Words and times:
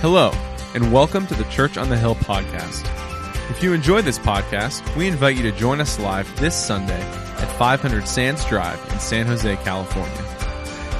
Hello, 0.00 0.30
and 0.74 0.94
welcome 0.94 1.26
to 1.26 1.34
the 1.34 1.44
Church 1.50 1.76
on 1.76 1.90
the 1.90 1.98
Hill 1.98 2.14
podcast. 2.14 2.88
If 3.50 3.62
you 3.62 3.74
enjoy 3.74 4.00
this 4.00 4.18
podcast, 4.18 4.96
we 4.96 5.06
invite 5.06 5.36
you 5.36 5.42
to 5.42 5.52
join 5.52 5.78
us 5.78 5.98
live 5.98 6.34
this 6.40 6.56
Sunday 6.56 7.02
at 7.02 7.58
500 7.58 8.08
Sands 8.08 8.42
Drive 8.46 8.80
in 8.94 8.98
San 8.98 9.26
Jose, 9.26 9.56
California. 9.56 10.24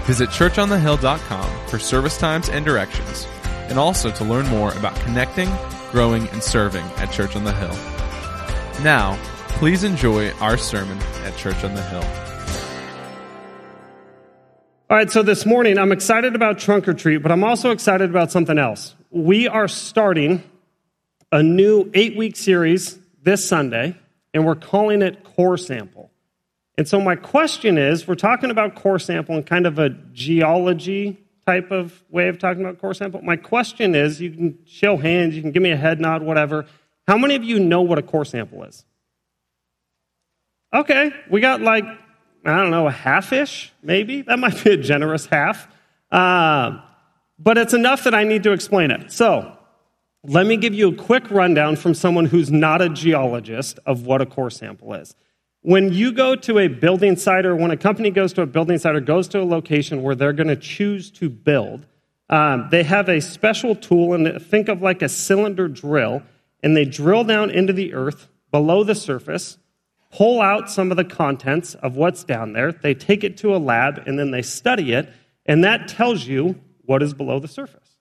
Visit 0.04 0.28
churchonthehill.com 0.28 1.68
for 1.68 1.78
service 1.78 2.18
times 2.18 2.50
and 2.50 2.62
directions, 2.62 3.26
and 3.70 3.78
also 3.78 4.10
to 4.10 4.22
learn 4.22 4.46
more 4.48 4.74
about 4.74 4.94
connecting, 4.96 5.48
growing, 5.90 6.28
and 6.28 6.42
serving 6.42 6.84
at 6.98 7.10
Church 7.10 7.34
on 7.36 7.44
the 7.44 7.54
Hill. 7.54 8.84
Now, 8.84 9.18
please 9.48 9.82
enjoy 9.82 10.32
our 10.40 10.58
sermon 10.58 10.98
at 11.24 11.34
Church 11.38 11.64
on 11.64 11.74
the 11.74 11.82
Hill. 11.84 12.29
All 14.90 14.96
right, 14.96 15.08
so 15.08 15.22
this 15.22 15.46
morning 15.46 15.78
I'm 15.78 15.92
excited 15.92 16.34
about 16.34 16.58
trunk 16.58 16.88
or 16.88 16.94
treat, 16.94 17.18
but 17.18 17.30
I'm 17.30 17.44
also 17.44 17.70
excited 17.70 18.10
about 18.10 18.32
something 18.32 18.58
else. 18.58 18.96
We 19.12 19.46
are 19.46 19.68
starting 19.68 20.42
a 21.30 21.44
new 21.44 21.88
eight 21.94 22.16
week 22.16 22.34
series 22.34 22.98
this 23.22 23.48
Sunday, 23.48 23.96
and 24.34 24.44
we're 24.44 24.56
calling 24.56 25.02
it 25.02 25.22
Core 25.22 25.56
Sample. 25.56 26.10
And 26.76 26.88
so, 26.88 27.00
my 27.00 27.14
question 27.14 27.78
is 27.78 28.08
we're 28.08 28.16
talking 28.16 28.50
about 28.50 28.74
core 28.74 28.98
sample 28.98 29.36
in 29.36 29.44
kind 29.44 29.64
of 29.64 29.78
a 29.78 29.90
geology 29.90 31.24
type 31.46 31.70
of 31.70 32.02
way 32.10 32.26
of 32.26 32.40
talking 32.40 32.64
about 32.64 32.80
core 32.80 32.92
sample. 32.92 33.22
My 33.22 33.36
question 33.36 33.94
is 33.94 34.20
you 34.20 34.32
can 34.32 34.58
show 34.66 34.96
hands, 34.96 35.36
you 35.36 35.42
can 35.42 35.52
give 35.52 35.62
me 35.62 35.70
a 35.70 35.76
head 35.76 36.00
nod, 36.00 36.24
whatever. 36.24 36.66
How 37.06 37.16
many 37.16 37.36
of 37.36 37.44
you 37.44 37.60
know 37.60 37.82
what 37.82 38.00
a 38.00 38.02
core 38.02 38.24
sample 38.24 38.64
is? 38.64 38.84
Okay, 40.74 41.12
we 41.30 41.40
got 41.40 41.60
like 41.60 41.84
I 42.44 42.56
don't 42.56 42.70
know, 42.70 42.86
a 42.86 42.92
half 42.92 43.32
ish, 43.32 43.72
maybe. 43.82 44.22
That 44.22 44.38
might 44.38 44.62
be 44.64 44.70
a 44.70 44.76
generous 44.76 45.26
half. 45.26 45.68
Uh, 46.10 46.80
but 47.38 47.58
it's 47.58 47.74
enough 47.74 48.04
that 48.04 48.14
I 48.14 48.24
need 48.24 48.42
to 48.44 48.52
explain 48.52 48.90
it. 48.90 49.12
So, 49.12 49.56
let 50.22 50.46
me 50.46 50.56
give 50.56 50.74
you 50.74 50.88
a 50.88 50.94
quick 50.94 51.30
rundown 51.30 51.76
from 51.76 51.94
someone 51.94 52.26
who's 52.26 52.50
not 52.50 52.82
a 52.82 52.90
geologist 52.90 53.78
of 53.86 54.04
what 54.04 54.20
a 54.20 54.26
core 54.26 54.50
sample 54.50 54.92
is. 54.94 55.14
When 55.62 55.92
you 55.92 56.12
go 56.12 56.36
to 56.36 56.58
a 56.58 56.68
building 56.68 57.16
site, 57.16 57.46
or 57.46 57.56
when 57.56 57.70
a 57.70 57.76
company 57.76 58.10
goes 58.10 58.32
to 58.34 58.42
a 58.42 58.46
building 58.46 58.78
site 58.78 58.94
or 58.94 59.00
goes 59.00 59.28
to 59.28 59.40
a 59.40 59.44
location 59.44 60.02
where 60.02 60.14
they're 60.14 60.32
going 60.32 60.48
to 60.48 60.56
choose 60.56 61.10
to 61.12 61.30
build, 61.30 61.86
um, 62.28 62.68
they 62.70 62.82
have 62.82 63.08
a 63.08 63.20
special 63.20 63.74
tool, 63.74 64.12
and 64.14 64.40
think 64.42 64.68
of 64.68 64.82
like 64.82 65.02
a 65.02 65.08
cylinder 65.08 65.68
drill, 65.68 66.22
and 66.62 66.76
they 66.76 66.84
drill 66.84 67.24
down 67.24 67.50
into 67.50 67.72
the 67.72 67.94
earth 67.94 68.28
below 68.50 68.84
the 68.84 68.94
surface 68.94 69.58
pull 70.12 70.40
out 70.40 70.70
some 70.70 70.90
of 70.90 70.96
the 70.96 71.04
contents 71.04 71.74
of 71.76 71.96
what's 71.96 72.24
down 72.24 72.52
there, 72.52 72.72
they 72.72 72.94
take 72.94 73.24
it 73.24 73.36
to 73.38 73.54
a 73.54 73.58
lab, 73.58 74.02
and 74.06 74.18
then 74.18 74.30
they 74.30 74.42
study 74.42 74.92
it, 74.92 75.08
and 75.46 75.64
that 75.64 75.88
tells 75.88 76.26
you 76.26 76.60
what 76.84 77.02
is 77.02 77.14
below 77.14 77.38
the 77.38 77.48
surface. 77.48 77.96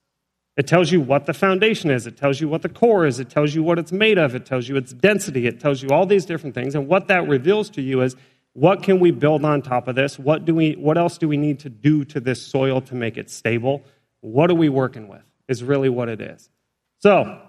It 0.58 0.68
tells 0.68 0.92
you 0.92 1.00
what 1.00 1.26
the 1.26 1.34
foundation 1.34 1.90
is, 1.90 2.06
it 2.08 2.18
tells 2.18 2.42
you 2.42 2.50
what 2.50 2.64
the 2.64 2.70
core 2.70 3.06
is, 3.06 3.20
it 3.20 3.30
tells 3.30 3.56
you 3.56 3.64
what 3.64 3.80
it's 3.80 3.92
made 3.92 4.18
of, 4.18 4.36
it 4.36 4.46
tells 4.46 4.68
you 4.68 4.76
its 4.76 4.92
density, 4.92 5.48
it 5.48 5.60
tells 5.60 5.82
you 5.82 5.90
all 5.90 6.06
these 6.06 6.26
different 6.26 6.56
things, 6.56 6.76
and 6.76 6.88
what 6.88 7.08
that 7.08 7.28
reveals 7.28 7.70
to 7.72 7.82
you 7.82 8.02
is 8.02 8.16
what 8.54 8.84
can 8.84 9.00
we 9.00 9.12
build 9.12 9.46
on 9.46 9.62
top 9.62 9.88
of 9.88 9.96
this? 9.96 10.18
What, 10.18 10.44
do 10.46 10.56
we, 10.56 10.74
what 10.74 10.98
else 10.98 11.18
do 11.18 11.28
we 11.28 11.38
need 11.38 11.60
to 11.60 11.70
do 11.70 12.04
to 12.06 12.20
this 12.20 12.46
soil 12.46 12.82
to 12.82 12.96
make 12.96 13.16
it 13.18 13.30
stable? 13.30 13.84
What 14.22 14.50
are 14.50 14.56
we 14.56 14.68
working 14.68 15.08
with? 15.08 15.22
Is 15.48 15.64
really 15.64 15.90
what 15.90 16.10
it 16.10 16.20
is. 16.20 16.50
So, 16.98 17.42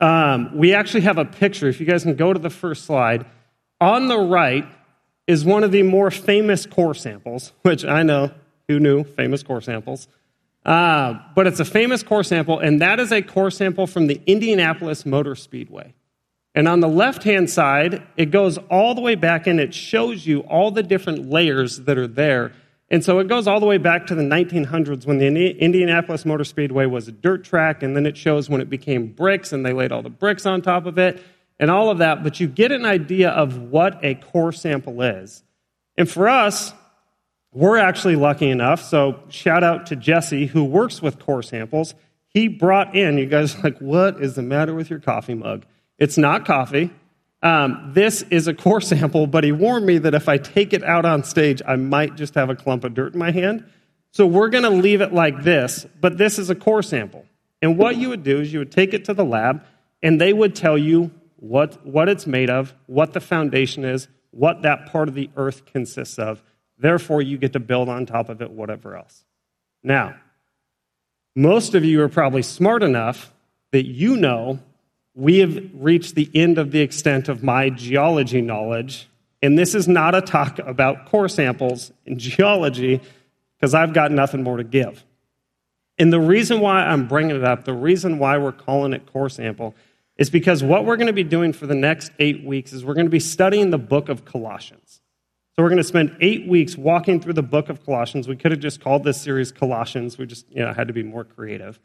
um, 0.00 0.56
we 0.56 0.72
actually 0.72 1.02
have 1.02 1.18
a 1.18 1.26
picture. 1.26 1.68
If 1.68 1.78
you 1.78 1.86
guys 1.86 2.04
can 2.04 2.14
go 2.14 2.32
to 2.32 2.38
the 2.38 2.48
first 2.48 2.86
slide, 2.86 3.26
on 3.80 4.08
the 4.08 4.18
right 4.18 4.66
is 5.26 5.44
one 5.44 5.64
of 5.64 5.72
the 5.72 5.82
more 5.82 6.10
famous 6.10 6.66
core 6.66 6.94
samples, 6.94 7.52
which 7.62 7.84
I 7.84 8.02
know 8.02 8.32
who 8.68 8.80
knew 8.80 9.04
famous 9.04 9.42
core 9.42 9.60
samples. 9.60 10.08
Uh, 10.64 11.14
but 11.34 11.46
it's 11.46 11.60
a 11.60 11.64
famous 11.64 12.02
core 12.02 12.22
sample, 12.22 12.58
and 12.58 12.82
that 12.82 13.00
is 13.00 13.12
a 13.12 13.22
core 13.22 13.50
sample 13.50 13.86
from 13.86 14.06
the 14.08 14.20
Indianapolis 14.26 15.06
Motor 15.06 15.34
Speedway. 15.34 15.94
And 16.54 16.66
on 16.66 16.80
the 16.80 16.88
left 16.88 17.22
hand 17.22 17.48
side, 17.48 18.02
it 18.16 18.26
goes 18.26 18.58
all 18.70 18.94
the 18.94 19.00
way 19.00 19.14
back 19.14 19.46
and 19.46 19.60
it 19.60 19.72
shows 19.72 20.26
you 20.26 20.40
all 20.40 20.72
the 20.72 20.82
different 20.82 21.30
layers 21.30 21.78
that 21.80 21.96
are 21.96 22.08
there. 22.08 22.52
And 22.90 23.04
so 23.04 23.20
it 23.20 23.28
goes 23.28 23.46
all 23.46 23.60
the 23.60 23.66
way 23.66 23.78
back 23.78 24.08
to 24.08 24.16
the 24.16 24.24
1900s 24.24 25.06
when 25.06 25.18
the 25.18 25.56
Indianapolis 25.58 26.26
Motor 26.26 26.42
Speedway 26.42 26.86
was 26.86 27.06
a 27.06 27.12
dirt 27.12 27.44
track, 27.44 27.84
and 27.84 27.96
then 27.96 28.04
it 28.04 28.16
shows 28.16 28.50
when 28.50 28.60
it 28.60 28.68
became 28.68 29.06
bricks 29.06 29.52
and 29.52 29.64
they 29.64 29.72
laid 29.72 29.92
all 29.92 30.02
the 30.02 30.10
bricks 30.10 30.44
on 30.44 30.60
top 30.60 30.86
of 30.86 30.98
it 30.98 31.22
and 31.60 31.70
all 31.70 31.90
of 31.90 31.98
that, 31.98 32.24
but 32.24 32.40
you 32.40 32.48
get 32.48 32.72
an 32.72 32.86
idea 32.86 33.28
of 33.28 33.58
what 33.58 34.02
a 34.02 34.14
core 34.16 34.50
sample 34.50 35.02
is. 35.02 35.44
And 35.96 36.10
for 36.10 36.28
us, 36.28 36.72
we're 37.52 37.76
actually 37.76 38.16
lucky 38.16 38.48
enough. 38.48 38.82
So 38.82 39.22
shout 39.28 39.62
out 39.62 39.86
to 39.86 39.96
Jesse 39.96 40.46
who 40.46 40.64
works 40.64 41.02
with 41.02 41.18
core 41.18 41.42
samples. 41.42 41.94
He 42.28 42.48
brought 42.48 42.96
in, 42.96 43.18
you 43.18 43.26
guys 43.26 43.62
like, 43.62 43.78
what 43.78 44.22
is 44.22 44.36
the 44.36 44.42
matter 44.42 44.74
with 44.74 44.88
your 44.88 45.00
coffee 45.00 45.34
mug? 45.34 45.66
It's 45.98 46.16
not 46.16 46.46
coffee. 46.46 46.90
Um, 47.42 47.90
this 47.94 48.22
is 48.22 48.48
a 48.48 48.54
core 48.54 48.80
sample, 48.80 49.26
but 49.26 49.44
he 49.44 49.52
warned 49.52 49.84
me 49.84 49.98
that 49.98 50.14
if 50.14 50.28
I 50.28 50.38
take 50.38 50.72
it 50.72 50.82
out 50.82 51.04
on 51.04 51.24
stage, 51.24 51.60
I 51.66 51.76
might 51.76 52.16
just 52.16 52.34
have 52.36 52.48
a 52.48 52.56
clump 52.56 52.84
of 52.84 52.94
dirt 52.94 53.12
in 53.12 53.18
my 53.18 53.32
hand. 53.32 53.66
So 54.12 54.26
we're 54.26 54.48
going 54.48 54.64
to 54.64 54.70
leave 54.70 55.02
it 55.02 55.12
like 55.12 55.42
this, 55.42 55.86
but 56.00 56.16
this 56.16 56.38
is 56.38 56.48
a 56.48 56.54
core 56.54 56.82
sample. 56.82 57.26
And 57.60 57.76
what 57.76 57.96
you 57.96 58.08
would 58.08 58.22
do 58.22 58.40
is 58.40 58.50
you 58.50 58.60
would 58.60 58.72
take 58.72 58.94
it 58.94 59.04
to 59.06 59.14
the 59.14 59.24
lab, 59.24 59.62
and 60.02 60.18
they 60.18 60.32
would 60.32 60.54
tell 60.54 60.78
you 60.78 61.10
what, 61.40 61.84
what 61.86 62.08
it's 62.08 62.26
made 62.26 62.50
of, 62.50 62.74
what 62.86 63.12
the 63.12 63.20
foundation 63.20 63.84
is, 63.84 64.08
what 64.30 64.62
that 64.62 64.86
part 64.86 65.08
of 65.08 65.14
the 65.14 65.30
earth 65.36 65.66
consists 65.66 66.18
of. 66.18 66.42
Therefore, 66.78 67.20
you 67.20 67.38
get 67.38 67.52
to 67.54 67.60
build 67.60 67.88
on 67.88 68.06
top 68.06 68.28
of 68.28 68.40
it 68.40 68.50
whatever 68.50 68.96
else. 68.96 69.24
Now, 69.82 70.16
most 71.34 71.74
of 71.74 71.84
you 71.84 72.02
are 72.02 72.08
probably 72.08 72.42
smart 72.42 72.82
enough 72.82 73.32
that 73.72 73.86
you 73.86 74.16
know 74.16 74.60
we 75.14 75.38
have 75.38 75.70
reached 75.74 76.14
the 76.14 76.30
end 76.34 76.58
of 76.58 76.70
the 76.70 76.80
extent 76.80 77.28
of 77.28 77.42
my 77.42 77.70
geology 77.70 78.40
knowledge. 78.40 79.08
And 79.42 79.58
this 79.58 79.74
is 79.74 79.88
not 79.88 80.14
a 80.14 80.20
talk 80.20 80.58
about 80.58 81.06
core 81.06 81.28
samples 81.28 81.92
in 82.04 82.18
geology 82.18 83.00
because 83.58 83.74
I've 83.74 83.92
got 83.92 84.12
nothing 84.12 84.42
more 84.42 84.56
to 84.56 84.64
give. 84.64 85.04
And 85.98 86.12
the 86.12 86.20
reason 86.20 86.60
why 86.60 86.82
I'm 86.82 87.08
bringing 87.08 87.36
it 87.36 87.44
up, 87.44 87.64
the 87.64 87.74
reason 87.74 88.18
why 88.18 88.38
we're 88.38 88.52
calling 88.52 88.94
it 88.94 89.04
core 89.04 89.28
sample, 89.28 89.74
is 90.20 90.28
because 90.28 90.62
what 90.62 90.84
we're 90.84 90.98
going 90.98 91.06
to 91.06 91.14
be 91.14 91.24
doing 91.24 91.52
for 91.54 91.66
the 91.66 91.74
next 91.74 92.12
eight 92.18 92.44
weeks 92.44 92.74
is 92.74 92.84
we're 92.84 92.94
going 92.94 93.06
to 93.06 93.10
be 93.10 93.18
studying 93.18 93.70
the 93.70 93.78
book 93.78 94.10
of 94.10 94.26
Colossians. 94.26 95.00
So 95.56 95.62
we're 95.62 95.70
going 95.70 95.78
to 95.78 95.84
spend 95.84 96.14
eight 96.20 96.46
weeks 96.46 96.76
walking 96.76 97.20
through 97.20 97.32
the 97.32 97.42
book 97.42 97.70
of 97.70 97.84
Colossians. 97.84 98.28
We 98.28 98.36
could 98.36 98.52
have 98.52 98.60
just 98.60 98.82
called 98.82 99.02
this 99.02 99.18
series 99.18 99.50
Colossians. 99.50 100.18
We 100.18 100.26
just 100.26 100.44
you 100.50 100.62
know, 100.62 100.74
had 100.74 100.88
to 100.88 100.92
be 100.92 101.02
more 101.02 101.24
creative. 101.24 101.80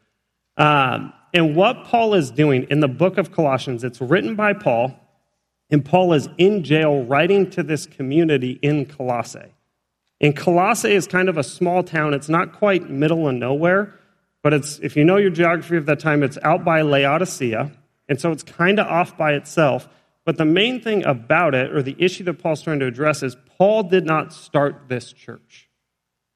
Um, 0.58 1.14
and 1.32 1.56
what 1.56 1.84
Paul 1.84 2.12
is 2.12 2.30
doing 2.30 2.66
in 2.70 2.80
the 2.80 2.88
book 2.88 3.16
of 3.16 3.32
Colossians, 3.32 3.82
it's 3.82 4.02
written 4.02 4.36
by 4.36 4.52
Paul, 4.52 4.94
and 5.70 5.82
Paul 5.82 6.12
is 6.12 6.28
in 6.36 6.62
jail 6.62 7.04
writing 7.04 7.48
to 7.50 7.62
this 7.62 7.86
community 7.86 8.58
in 8.60 8.84
Colossae. 8.84 9.54
And 10.20 10.36
Colossae 10.36 10.94
is 10.94 11.06
kind 11.06 11.30
of 11.30 11.38
a 11.38 11.42
small 11.42 11.82
town. 11.82 12.12
It's 12.12 12.28
not 12.28 12.52
quite 12.52 12.90
middle 12.90 13.28
of 13.28 13.34
nowhere, 13.34 13.94
but 14.42 14.52
it's, 14.52 14.78
if 14.80 14.94
you 14.94 15.04
know 15.04 15.16
your 15.16 15.30
geography 15.30 15.78
of 15.78 15.86
that 15.86 16.00
time, 16.00 16.22
it's 16.22 16.38
out 16.42 16.64
by 16.64 16.82
Laodicea. 16.82 17.72
And 18.08 18.20
so 18.20 18.32
it's 18.32 18.42
kind 18.42 18.78
of 18.78 18.86
off 18.86 19.16
by 19.16 19.32
itself. 19.32 19.88
But 20.24 20.38
the 20.38 20.44
main 20.44 20.80
thing 20.80 21.04
about 21.04 21.54
it, 21.54 21.72
or 21.72 21.82
the 21.82 21.96
issue 21.98 22.24
that 22.24 22.34
Paul's 22.34 22.62
trying 22.62 22.80
to 22.80 22.86
address, 22.86 23.22
is 23.22 23.36
Paul 23.58 23.84
did 23.84 24.04
not 24.04 24.32
start 24.32 24.88
this 24.88 25.12
church. 25.12 25.68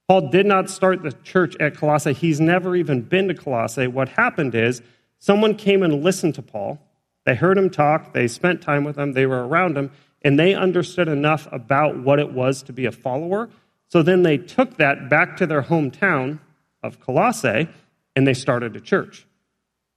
Paul 0.08 0.30
did 0.30 0.46
not 0.46 0.68
start 0.68 1.02
the 1.02 1.12
church 1.12 1.56
at 1.60 1.76
Colossae. 1.76 2.12
He's 2.12 2.40
never 2.40 2.74
even 2.74 3.02
been 3.02 3.28
to 3.28 3.34
Colossae. 3.34 3.86
What 3.86 4.08
happened 4.08 4.54
is 4.54 4.82
someone 5.18 5.54
came 5.54 5.82
and 5.82 6.02
listened 6.02 6.34
to 6.36 6.42
Paul. 6.42 6.80
They 7.26 7.34
heard 7.34 7.58
him 7.58 7.70
talk, 7.70 8.12
they 8.12 8.26
spent 8.26 8.62
time 8.62 8.82
with 8.82 8.98
him, 8.98 9.12
they 9.12 9.26
were 9.26 9.46
around 9.46 9.76
him, 9.76 9.92
and 10.22 10.38
they 10.38 10.54
understood 10.54 11.06
enough 11.06 11.46
about 11.52 11.98
what 11.98 12.18
it 12.18 12.32
was 12.32 12.62
to 12.64 12.72
be 12.72 12.86
a 12.86 12.92
follower. 12.92 13.50
So 13.88 14.02
then 14.02 14.22
they 14.22 14.38
took 14.38 14.78
that 14.78 15.08
back 15.08 15.36
to 15.38 15.46
their 15.46 15.62
hometown 15.62 16.38
of 16.82 17.00
Colossae 17.00 17.68
and 18.16 18.26
they 18.26 18.34
started 18.34 18.76
a 18.76 18.80
church. 18.80 19.26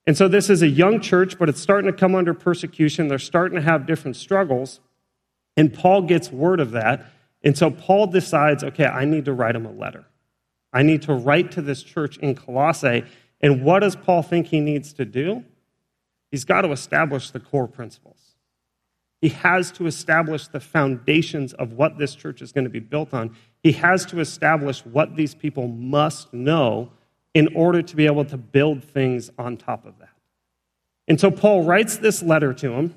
And 0.06 0.18
so 0.18 0.28
this 0.28 0.50
is 0.50 0.62
a 0.62 0.68
young 0.68 1.00
church, 1.00 1.40
but 1.40 1.48
it's 1.50 1.62
starting 1.62 1.90
to 1.92 1.98
come 1.98 2.14
under 2.16 2.34
persecution. 2.34 3.08
They're 3.08 3.20
starting 3.20 3.56
to 3.56 3.62
have 3.62 3.86
different 3.86 4.18
struggles. 4.18 4.80
And 5.56 5.74
Paul 5.74 6.02
gets 6.04 6.32
word 6.32 6.60
of 6.60 6.72
that. 6.72 7.06
And 7.44 7.58
so 7.58 7.72
Paul 7.72 8.08
decides, 8.08 8.64
okay, 8.64 8.86
I 8.86 9.06
need 9.06 9.26
to 9.26 9.34
write 9.34 9.56
him 9.56 9.66
a 9.66 9.72
letter. 9.72 10.06
I 10.74 10.84
need 10.84 11.04
to 11.04 11.14
write 11.14 11.52
to 11.52 11.62
this 11.62 11.84
church 11.84 12.18
in 12.18 12.36
Colossae. 12.36 13.04
And 13.40 13.64
what 13.64 13.80
does 13.80 13.96
Paul 13.96 14.24
think 14.24 14.48
he 14.48 14.60
needs 14.60 14.94
to 14.94 15.06
do? 15.06 15.44
He's 16.32 16.46
got 16.46 16.62
to 16.62 16.72
establish 16.72 17.30
the 17.30 17.40
core 17.40 17.68
principles. 17.68 18.18
He 19.22 19.30
has 19.30 19.72
to 19.74 19.88
establish 19.88 20.48
the 20.48 20.60
foundations 20.60 21.54
of 21.54 21.74
what 21.74 21.98
this 21.98 22.16
church 22.16 22.42
is 22.42 22.52
going 22.52 22.66
to 22.66 22.70
be 22.70 22.80
built 22.80 23.14
on. 23.14 23.36
He 23.62 23.74
has 23.74 24.06
to 24.08 24.20
establish 24.20 24.86
what 24.86 25.16
these 25.16 25.36
people 25.36 25.68
must 25.68 26.34
know 26.34 26.92
in 27.34 27.56
order 27.56 27.82
to 27.82 27.96
be 27.96 28.06
able 28.06 28.26
to 28.26 28.38
build 28.38 28.84
things 28.84 29.32
on 29.38 29.58
top 29.58 29.86
of 29.86 29.98
that. 30.00 30.10
And 31.08 31.20
so 31.20 31.32
Paul 31.32 31.64
writes 31.64 31.98
this 31.98 32.22
letter 32.22 32.54
to 32.54 32.72
him. 32.74 32.96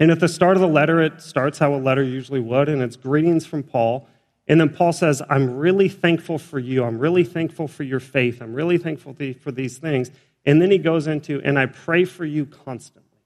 And 0.00 0.10
at 0.10 0.18
the 0.18 0.28
start 0.28 0.56
of 0.56 0.60
the 0.60 0.68
letter, 0.68 1.00
it 1.00 1.20
starts 1.20 1.58
how 1.58 1.74
a 1.74 1.76
letter 1.76 2.02
usually 2.02 2.40
would, 2.40 2.68
and 2.68 2.82
it's 2.82 2.96
greetings 2.96 3.46
from 3.46 3.62
Paul. 3.62 4.08
And 4.48 4.60
then 4.60 4.70
Paul 4.70 4.92
says, 4.92 5.22
I'm 5.30 5.56
really 5.56 5.88
thankful 5.88 6.38
for 6.38 6.58
you. 6.58 6.82
I'm 6.82 6.98
really 6.98 7.22
thankful 7.22 7.68
for 7.68 7.84
your 7.84 8.00
faith. 8.00 8.42
I'm 8.42 8.52
really 8.52 8.78
thankful 8.78 9.14
for 9.40 9.52
these 9.52 9.78
things. 9.78 10.10
And 10.44 10.60
then 10.60 10.72
he 10.72 10.78
goes 10.78 11.06
into, 11.06 11.40
and 11.44 11.56
I 11.56 11.66
pray 11.66 12.04
for 12.04 12.24
you 12.24 12.46
constantly. 12.46 13.20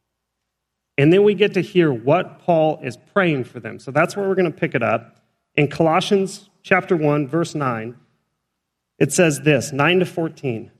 And 0.98 1.10
then 1.10 1.22
we 1.24 1.34
get 1.34 1.54
to 1.54 1.62
hear 1.62 1.90
what 1.90 2.40
Paul 2.40 2.80
is 2.82 2.98
praying 3.14 3.44
for 3.44 3.58
them. 3.58 3.78
So 3.78 3.90
that's 3.90 4.14
where 4.14 4.28
we're 4.28 4.34
going 4.34 4.52
to 4.52 4.58
pick 4.58 4.74
it 4.74 4.82
up. 4.82 5.18
In 5.54 5.68
Colossians 5.68 6.50
chapter 6.62 6.94
1, 6.94 7.26
verse 7.26 7.54
9, 7.54 7.96
it 8.98 9.12
says 9.12 9.40
this 9.40 9.72
9 9.72 10.00
to 10.00 10.06
14. 10.06 10.70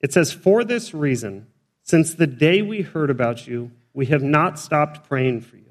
It 0.00 0.12
says, 0.12 0.32
For 0.32 0.64
this 0.64 0.94
reason, 0.94 1.46
since 1.82 2.14
the 2.14 2.26
day 2.26 2.62
we 2.62 2.82
heard 2.82 3.10
about 3.10 3.46
you, 3.46 3.70
we 3.92 4.06
have 4.06 4.22
not 4.22 4.58
stopped 4.58 5.08
praying 5.08 5.42
for 5.42 5.56
you. 5.56 5.64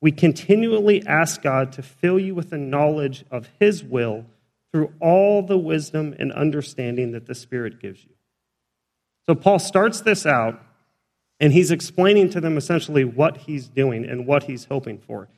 We 0.00 0.12
continually 0.12 1.06
ask 1.06 1.42
God 1.42 1.72
to 1.72 1.82
fill 1.82 2.18
you 2.18 2.34
with 2.34 2.50
the 2.50 2.58
knowledge 2.58 3.24
of 3.30 3.48
His 3.58 3.82
will 3.82 4.26
through 4.72 4.92
all 5.00 5.42
the 5.42 5.58
wisdom 5.58 6.14
and 6.18 6.32
understanding 6.32 7.12
that 7.12 7.26
the 7.26 7.34
Spirit 7.34 7.80
gives 7.80 8.04
you. 8.04 8.10
So 9.26 9.34
Paul 9.34 9.58
starts 9.58 10.02
this 10.02 10.26
out, 10.26 10.60
and 11.40 11.52
he's 11.52 11.70
explaining 11.70 12.30
to 12.30 12.40
them 12.40 12.56
essentially 12.56 13.04
what 13.04 13.38
he's 13.38 13.68
doing 13.68 14.04
and 14.04 14.26
what 14.26 14.44
he's 14.44 14.66
hoping 14.66 14.98
for. 14.98 15.28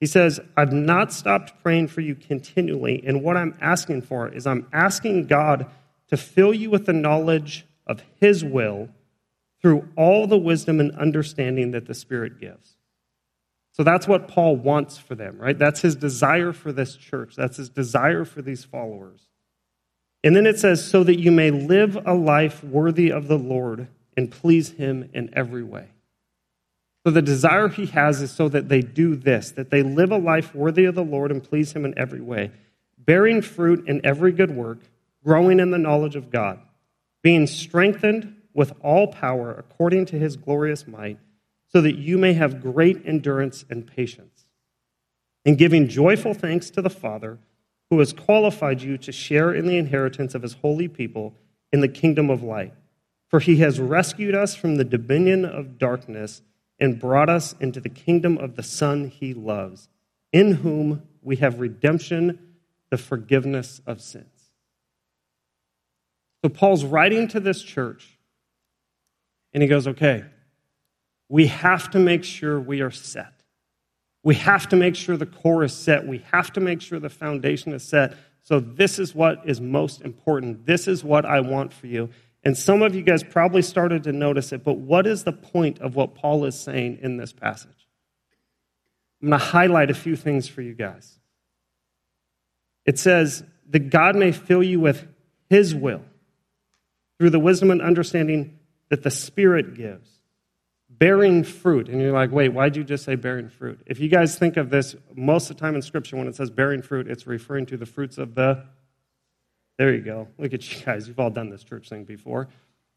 He 0.00 0.06
says, 0.06 0.40
I've 0.56 0.72
not 0.72 1.12
stopped 1.12 1.62
praying 1.62 1.88
for 1.88 2.00
you 2.00 2.14
continually, 2.14 3.04
and 3.06 3.22
what 3.22 3.36
I'm 3.36 3.56
asking 3.60 4.02
for 4.02 4.28
is 4.28 4.46
I'm 4.46 4.66
asking 4.72 5.26
God 5.26 5.66
to 6.08 6.16
fill 6.16 6.54
you 6.54 6.70
with 6.70 6.86
the 6.86 6.92
knowledge 6.92 7.66
of 7.86 8.02
His 8.18 8.42
will 8.42 8.88
through 9.60 9.88
all 9.96 10.26
the 10.26 10.38
wisdom 10.38 10.80
and 10.80 10.90
understanding 10.96 11.72
that 11.72 11.86
the 11.86 11.94
Spirit 11.94 12.40
gives. 12.40 12.76
So 13.72 13.84
that's 13.84 14.08
what 14.08 14.28
Paul 14.28 14.56
wants 14.56 14.98
for 14.98 15.14
them, 15.14 15.38
right? 15.38 15.56
That's 15.56 15.80
his 15.80 15.96
desire 15.96 16.52
for 16.52 16.72
this 16.72 16.96
church. 16.96 17.36
That's 17.36 17.56
his 17.56 17.70
desire 17.70 18.24
for 18.24 18.42
these 18.42 18.64
followers. 18.64 19.20
And 20.22 20.36
then 20.36 20.44
it 20.46 20.58
says, 20.58 20.84
so 20.84 21.02
that 21.04 21.18
you 21.18 21.30
may 21.30 21.50
live 21.50 21.96
a 22.04 22.14
life 22.14 22.62
worthy 22.62 23.10
of 23.10 23.28
the 23.28 23.38
Lord 23.38 23.88
and 24.16 24.30
please 24.30 24.72
him 24.72 25.08
in 25.14 25.30
every 25.34 25.62
way. 25.62 25.86
So 27.04 27.10
the 27.10 27.22
desire 27.22 27.68
he 27.68 27.86
has 27.86 28.20
is 28.20 28.30
so 28.30 28.48
that 28.50 28.68
they 28.68 28.82
do 28.82 29.16
this, 29.16 29.52
that 29.52 29.70
they 29.70 29.82
live 29.82 30.10
a 30.10 30.18
life 30.18 30.54
worthy 30.54 30.84
of 30.84 30.94
the 30.94 31.04
Lord 31.04 31.30
and 31.30 31.42
please 31.42 31.72
him 31.72 31.84
in 31.84 31.98
every 31.98 32.20
way, 32.20 32.50
bearing 32.98 33.40
fruit 33.40 33.86
in 33.88 34.04
every 34.04 34.32
good 34.32 34.50
work, 34.50 34.80
growing 35.24 35.60
in 35.60 35.70
the 35.70 35.78
knowledge 35.78 36.16
of 36.16 36.30
God, 36.30 36.60
being 37.22 37.46
strengthened 37.46 38.36
with 38.52 38.72
all 38.82 39.06
power 39.06 39.52
according 39.52 40.06
to 40.06 40.18
his 40.18 40.36
glorious 40.36 40.86
might 40.86 41.18
so 41.68 41.80
that 41.80 41.96
you 41.96 42.18
may 42.18 42.32
have 42.32 42.60
great 42.60 43.00
endurance 43.06 43.64
and 43.70 43.86
patience, 43.86 44.44
and 45.44 45.56
giving 45.56 45.88
joyful 45.88 46.34
thanks 46.34 46.68
to 46.70 46.82
the 46.82 46.90
Father 46.90 47.38
who 47.88 47.98
has 47.98 48.12
qualified 48.12 48.82
you 48.82 48.98
to 48.98 49.12
share 49.12 49.52
in 49.52 49.66
the 49.66 49.76
inheritance 49.76 50.34
of 50.34 50.42
his 50.42 50.54
holy 50.54 50.88
people 50.88 51.34
in 51.72 51.80
the 51.80 51.88
kingdom 51.88 52.28
of 52.28 52.42
light. 52.42 52.72
For 53.28 53.40
he 53.40 53.56
has 53.56 53.78
rescued 53.78 54.34
us 54.34 54.56
from 54.56 54.76
the 54.76 54.84
dominion 54.84 55.44
of 55.44 55.78
darkness 55.78 56.42
and 56.80 56.98
brought 56.98 57.28
us 57.28 57.54
into 57.60 57.80
the 57.80 57.88
kingdom 57.88 58.38
of 58.38 58.56
the 58.56 58.62
Son 58.62 59.06
he 59.08 59.34
loves, 59.34 59.88
in 60.32 60.52
whom 60.54 61.02
we 61.22 61.36
have 61.36 61.60
redemption, 61.60 62.38
the 62.90 62.96
forgiveness 62.96 63.80
of 63.86 64.00
sins. 64.00 64.50
So 66.42 66.48
Paul's 66.48 66.84
writing 66.84 67.28
to 67.28 67.40
this 67.40 67.62
church, 67.62 68.18
and 69.52 69.62
he 69.62 69.68
goes, 69.68 69.86
Okay, 69.86 70.24
we 71.28 71.46
have 71.48 71.90
to 71.90 71.98
make 71.98 72.24
sure 72.24 72.58
we 72.58 72.80
are 72.80 72.90
set. 72.90 73.42
We 74.22 74.34
have 74.36 74.68
to 74.70 74.76
make 74.76 74.96
sure 74.96 75.16
the 75.16 75.26
core 75.26 75.64
is 75.64 75.72
set. 75.72 76.06
We 76.06 76.18
have 76.32 76.52
to 76.54 76.60
make 76.60 76.80
sure 76.80 76.98
the 76.98 77.08
foundation 77.08 77.72
is 77.72 77.82
set. 77.82 78.16
So, 78.42 78.58
this 78.58 78.98
is 78.98 79.14
what 79.14 79.42
is 79.44 79.60
most 79.60 80.02
important. 80.02 80.66
This 80.66 80.88
is 80.88 81.04
what 81.04 81.24
I 81.24 81.40
want 81.40 81.72
for 81.72 81.86
you. 81.86 82.10
And 82.42 82.56
some 82.56 82.82
of 82.82 82.94
you 82.94 83.02
guys 83.02 83.22
probably 83.22 83.62
started 83.62 84.04
to 84.04 84.12
notice 84.12 84.52
it, 84.52 84.64
but 84.64 84.78
what 84.78 85.06
is 85.06 85.24
the 85.24 85.32
point 85.32 85.78
of 85.80 85.94
what 85.94 86.14
Paul 86.14 86.44
is 86.44 86.58
saying 86.58 87.00
in 87.02 87.16
this 87.16 87.32
passage? 87.32 87.86
I'm 89.22 89.28
going 89.28 89.38
to 89.38 89.46
highlight 89.46 89.90
a 89.90 89.94
few 89.94 90.16
things 90.16 90.48
for 90.48 90.62
you 90.62 90.74
guys. 90.74 91.18
It 92.86 92.98
says 92.98 93.44
that 93.68 93.90
God 93.90 94.16
may 94.16 94.32
fill 94.32 94.62
you 94.62 94.80
with 94.80 95.06
his 95.50 95.74
will 95.74 96.02
through 97.18 97.30
the 97.30 97.38
wisdom 97.38 97.70
and 97.70 97.82
understanding 97.82 98.58
that 98.88 99.02
the 99.02 99.10
Spirit 99.10 99.74
gives 99.74 100.20
bearing 101.00 101.42
fruit. 101.44 101.88
And 101.88 102.00
you're 102.00 102.12
like, 102.12 102.30
wait, 102.30 102.50
why'd 102.50 102.76
you 102.76 102.84
just 102.84 103.04
say 103.04 103.14
bearing 103.14 103.48
fruit? 103.48 103.80
If 103.86 104.00
you 104.00 104.08
guys 104.08 104.38
think 104.38 104.56
of 104.56 104.70
this, 104.70 104.94
most 105.14 105.50
of 105.50 105.56
the 105.56 105.60
time 105.60 105.74
in 105.74 105.82
Scripture, 105.82 106.16
when 106.16 106.28
it 106.28 106.36
says 106.36 106.50
bearing 106.50 106.82
fruit, 106.82 107.08
it's 107.08 107.26
referring 107.26 107.66
to 107.66 107.76
the 107.76 107.86
fruits 107.86 108.18
of 108.18 108.34
the. 108.34 108.64
There 109.80 109.94
you 109.94 110.02
go. 110.02 110.28
Look 110.36 110.52
at 110.52 110.70
you 110.70 110.84
guys. 110.84 111.08
You've 111.08 111.18
all 111.18 111.30
done 111.30 111.48
this 111.48 111.64
church 111.64 111.88
thing 111.88 112.04
before. 112.04 112.48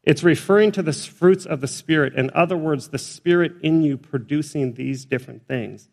It's 0.02 0.22
referring 0.22 0.70
to 0.72 0.82
the 0.82 0.92
fruits 0.92 1.46
of 1.46 1.62
the 1.62 1.66
Spirit. 1.66 2.12
In 2.12 2.30
other 2.34 2.58
words, 2.58 2.88
the 2.88 2.98
Spirit 2.98 3.54
in 3.62 3.80
you 3.80 3.96
producing 3.96 4.74
these 4.74 5.06
different 5.06 5.48
things. 5.48 5.88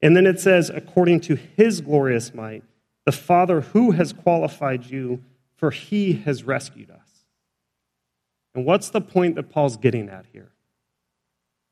And 0.00 0.16
then 0.16 0.26
it 0.26 0.40
says, 0.40 0.68
according 0.68 1.20
to 1.20 1.36
his 1.36 1.80
glorious 1.80 2.34
might, 2.34 2.64
the 3.06 3.12
Father 3.12 3.60
who 3.60 3.92
has 3.92 4.12
qualified 4.12 4.86
you, 4.86 5.22
for 5.54 5.70
he 5.70 6.14
has 6.14 6.42
rescued 6.42 6.90
us. 6.90 7.24
And 8.52 8.64
what's 8.66 8.90
the 8.90 9.00
point 9.00 9.36
that 9.36 9.48
Paul's 9.48 9.76
getting 9.76 10.08
at 10.08 10.26
here? 10.32 10.50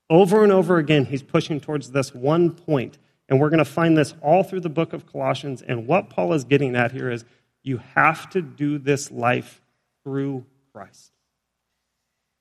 Over 0.08 0.44
and 0.44 0.52
over 0.52 0.78
again, 0.78 1.06
he's 1.06 1.24
pushing 1.24 1.58
towards 1.58 1.90
this 1.90 2.14
one 2.14 2.52
point. 2.52 2.98
And 3.28 3.40
we're 3.40 3.50
going 3.50 3.58
to 3.58 3.64
find 3.64 3.98
this 3.98 4.14
all 4.22 4.44
through 4.44 4.60
the 4.60 4.68
book 4.68 4.92
of 4.92 5.10
Colossians. 5.10 5.60
And 5.60 5.88
what 5.88 6.08
Paul 6.08 6.32
is 6.34 6.44
getting 6.44 6.76
at 6.76 6.92
here 6.92 7.10
is 7.10 7.24
you 7.62 7.78
have 7.94 8.28
to 8.30 8.42
do 8.42 8.78
this 8.78 9.10
life 9.10 9.60
through 10.02 10.44
Christ. 10.72 11.12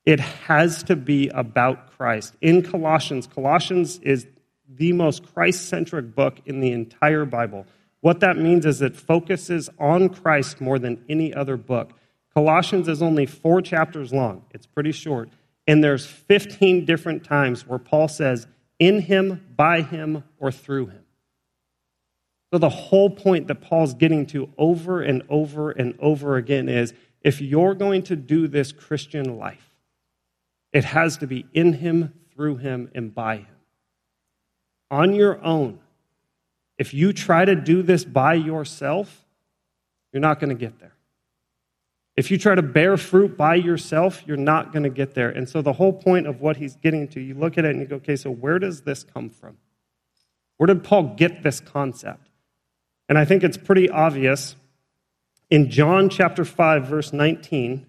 It 0.06 0.20
has 0.20 0.84
to 0.84 0.96
be 0.96 1.30
about 1.30 1.92
Christ. 1.98 2.36
In 2.42 2.62
Colossians, 2.64 3.28
Colossians 3.28 4.00
is 4.00 4.28
the 4.68 4.94
most 4.94 5.34
Christ 5.34 5.68
centric 5.68 6.16
book 6.16 6.40
in 6.46 6.62
the 6.62 6.72
entire 6.72 7.26
Bible. 7.26 7.66
What 8.02 8.22
that 8.22 8.38
means 8.38 8.66
is 8.66 8.82
it 8.82 8.96
focuses 8.96 9.70
on 9.78 10.10
Christ 10.10 10.62
more 10.62 10.80
than 10.80 11.04
any 11.10 11.34
other 11.34 11.58
book. 11.58 11.92
Colossians 12.34 12.88
is 12.88 13.02
only 13.02 13.26
four 13.26 13.62
chapters 13.62 14.14
long, 14.14 14.46
it's 14.52 14.66
pretty 14.66 14.92
short. 14.92 15.30
And 15.68 15.84
there's 15.84 16.06
15 16.06 16.86
different 16.86 17.24
times 17.24 17.68
where 17.68 17.78
Paul 17.78 18.08
says, 18.08 18.48
in 18.80 19.02
him, 19.02 19.46
by 19.56 19.82
him, 19.82 20.24
or 20.40 20.52
through 20.52 20.88
him. 20.88 21.04
So 22.52 22.58
the 22.58 22.70
whole 22.70 23.10
point 23.10 23.48
that 23.48 23.62
Paul's 23.62 23.94
getting 23.94 24.26
to 24.28 24.50
over 24.58 25.02
and 25.02 25.24
over 25.30 25.72
and 25.72 25.96
over 26.00 26.38
again 26.38 26.68
is 26.68 26.94
if 27.22 27.42
you're 27.42 27.76
going 27.76 28.04
to 28.04 28.16
do 28.16 28.48
this 28.48 28.72
Christian 28.72 29.38
life, 29.38 29.70
it 30.72 30.84
has 30.86 31.18
to 31.18 31.28
be 31.28 31.46
in 31.54 31.74
him, 31.74 32.14
through 32.34 32.58
him, 32.58 32.90
and 32.96 33.14
by 33.14 33.38
him. 33.38 33.56
On 34.90 35.14
your 35.14 35.44
own, 35.44 35.80
if 36.78 36.94
you 36.94 37.14
try 37.14 37.46
to 37.46 37.56
do 37.56 37.84
this 37.84 38.04
by 38.04 38.34
yourself, 38.34 39.26
you're 40.12 40.22
not 40.22 40.40
going 40.40 40.50
to 40.50 40.56
get 40.56 40.80
there. 40.80 40.94
If 42.16 42.32
you 42.32 42.38
try 42.38 42.56
to 42.56 42.62
bear 42.62 42.98
fruit 42.98 43.38
by 43.38 43.56
yourself, 43.56 44.24
you're 44.26 44.38
not 44.38 44.74
going 44.74 44.84
to 44.84 44.90
get 44.90 45.14
there. 45.14 45.30
And 45.30 45.48
so, 45.48 45.62
the 45.62 45.74
whole 45.74 45.94
point 45.94 46.28
of 46.28 46.42
what 46.42 46.58
he's 46.58 46.76
getting 46.76 47.08
to, 47.10 47.20
you 47.22 47.34
look 47.34 47.58
at 47.58 47.66
it 47.66 47.72
and 47.72 47.80
you 47.80 47.86
go, 47.86 47.98
okay, 47.98 48.16
so 48.16 48.32
where 48.32 48.60
does 48.60 48.82
this 48.82 49.04
come 49.04 49.30
from? 49.30 49.58
Where 50.58 50.68
did 50.68 50.84
Paul 50.84 51.16
get 51.16 51.44
this 51.44 51.60
concept? 51.60 52.29
And 53.10 53.18
I 53.18 53.26
think 53.26 53.44
it's 53.44 53.58
pretty 53.58 53.90
obvious. 53.90 54.56
In 55.50 55.72
John 55.72 56.10
chapter 56.10 56.46
5, 56.46 56.88
verse 56.88 57.12
19, 57.12 57.88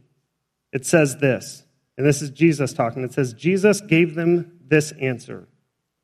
it 0.73 0.87
says 0.87 1.19
this, 1.19 1.63
and 1.99 2.07
this 2.07 2.23
is 2.23 2.31
Jesus 2.31 2.73
talking. 2.73 3.05
It 3.05 3.13
says, 3.13 3.35
Jesus 3.35 3.83
gave 3.83 4.15
them 4.15 4.59
this 4.67 4.93
answer 4.93 5.47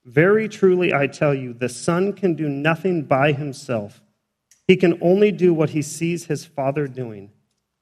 Very 0.04 0.49
truly, 0.49 0.92
I 0.92 1.06
tell 1.06 1.35
you, 1.35 1.54
the 1.54 1.70
Son 1.70 2.12
can 2.12 2.35
do 2.35 2.49
nothing 2.49 3.04
by 3.04 3.32
himself, 3.32 4.02
he 4.68 4.76
can 4.76 4.99
only 5.00 5.32
do 5.32 5.54
what 5.54 5.70
he 5.70 5.82
sees 5.82 6.26
his 6.26 6.44
Father 6.44 6.87
doing 6.87 7.30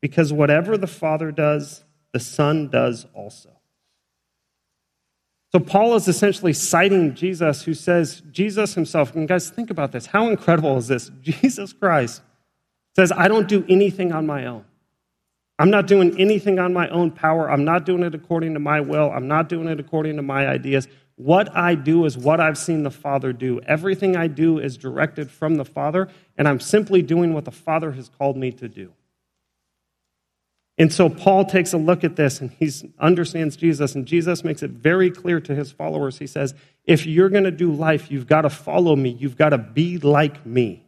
because 0.00 0.32
whatever 0.32 0.76
the 0.76 0.86
Father 0.86 1.32
does, 1.32 1.82
the 2.12 2.20
Son 2.20 2.68
does 2.68 3.06
also. 3.14 3.53
So 5.54 5.60
Paul 5.60 5.94
is 5.94 6.08
essentially 6.08 6.52
citing 6.52 7.14
Jesus, 7.14 7.62
who 7.62 7.74
says, 7.74 8.24
Jesus 8.32 8.74
himself, 8.74 9.14
and 9.14 9.28
guys, 9.28 9.50
think 9.50 9.70
about 9.70 9.92
this. 9.92 10.06
How 10.06 10.28
incredible 10.28 10.76
is 10.78 10.88
this? 10.88 11.12
Jesus 11.22 11.72
Christ 11.72 12.22
says, 12.96 13.12
I 13.12 13.28
don't 13.28 13.46
do 13.46 13.64
anything 13.68 14.10
on 14.10 14.26
my 14.26 14.46
own. 14.46 14.64
I'm 15.60 15.70
not 15.70 15.86
doing 15.86 16.18
anything 16.18 16.58
on 16.58 16.72
my 16.72 16.88
own 16.88 17.12
power. 17.12 17.48
I'm 17.48 17.64
not 17.64 17.86
doing 17.86 18.02
it 18.02 18.16
according 18.16 18.54
to 18.54 18.58
my 18.58 18.80
will. 18.80 19.12
I'm 19.12 19.28
not 19.28 19.48
doing 19.48 19.68
it 19.68 19.78
according 19.78 20.16
to 20.16 20.22
my 20.22 20.48
ideas. 20.48 20.88
What 21.14 21.56
I 21.56 21.76
do 21.76 22.04
is 22.04 22.18
what 22.18 22.40
I've 22.40 22.58
seen 22.58 22.82
the 22.82 22.90
Father 22.90 23.32
do. 23.32 23.60
Everything 23.60 24.16
I 24.16 24.26
do 24.26 24.58
is 24.58 24.76
directed 24.76 25.30
from 25.30 25.54
the 25.54 25.64
Father, 25.64 26.08
and 26.36 26.48
I'm 26.48 26.58
simply 26.58 27.00
doing 27.00 27.32
what 27.32 27.44
the 27.44 27.52
Father 27.52 27.92
has 27.92 28.08
called 28.08 28.36
me 28.36 28.50
to 28.50 28.68
do. 28.68 28.92
And 30.76 30.92
so 30.92 31.08
Paul 31.08 31.44
takes 31.44 31.72
a 31.72 31.78
look 31.78 32.02
at 32.02 32.16
this 32.16 32.40
and 32.40 32.50
he 32.50 32.70
understands 32.98 33.56
Jesus, 33.56 33.94
and 33.94 34.06
Jesus 34.06 34.42
makes 34.42 34.62
it 34.62 34.70
very 34.70 35.10
clear 35.10 35.40
to 35.40 35.54
his 35.54 35.70
followers. 35.70 36.18
He 36.18 36.26
says, 36.26 36.54
If 36.84 37.06
you're 37.06 37.28
going 37.28 37.44
to 37.44 37.52
do 37.52 37.72
life, 37.72 38.10
you've 38.10 38.26
got 38.26 38.42
to 38.42 38.50
follow 38.50 38.96
me, 38.96 39.10
you've 39.10 39.36
got 39.36 39.50
to 39.50 39.58
be 39.58 39.98
like 39.98 40.44
me. 40.44 40.84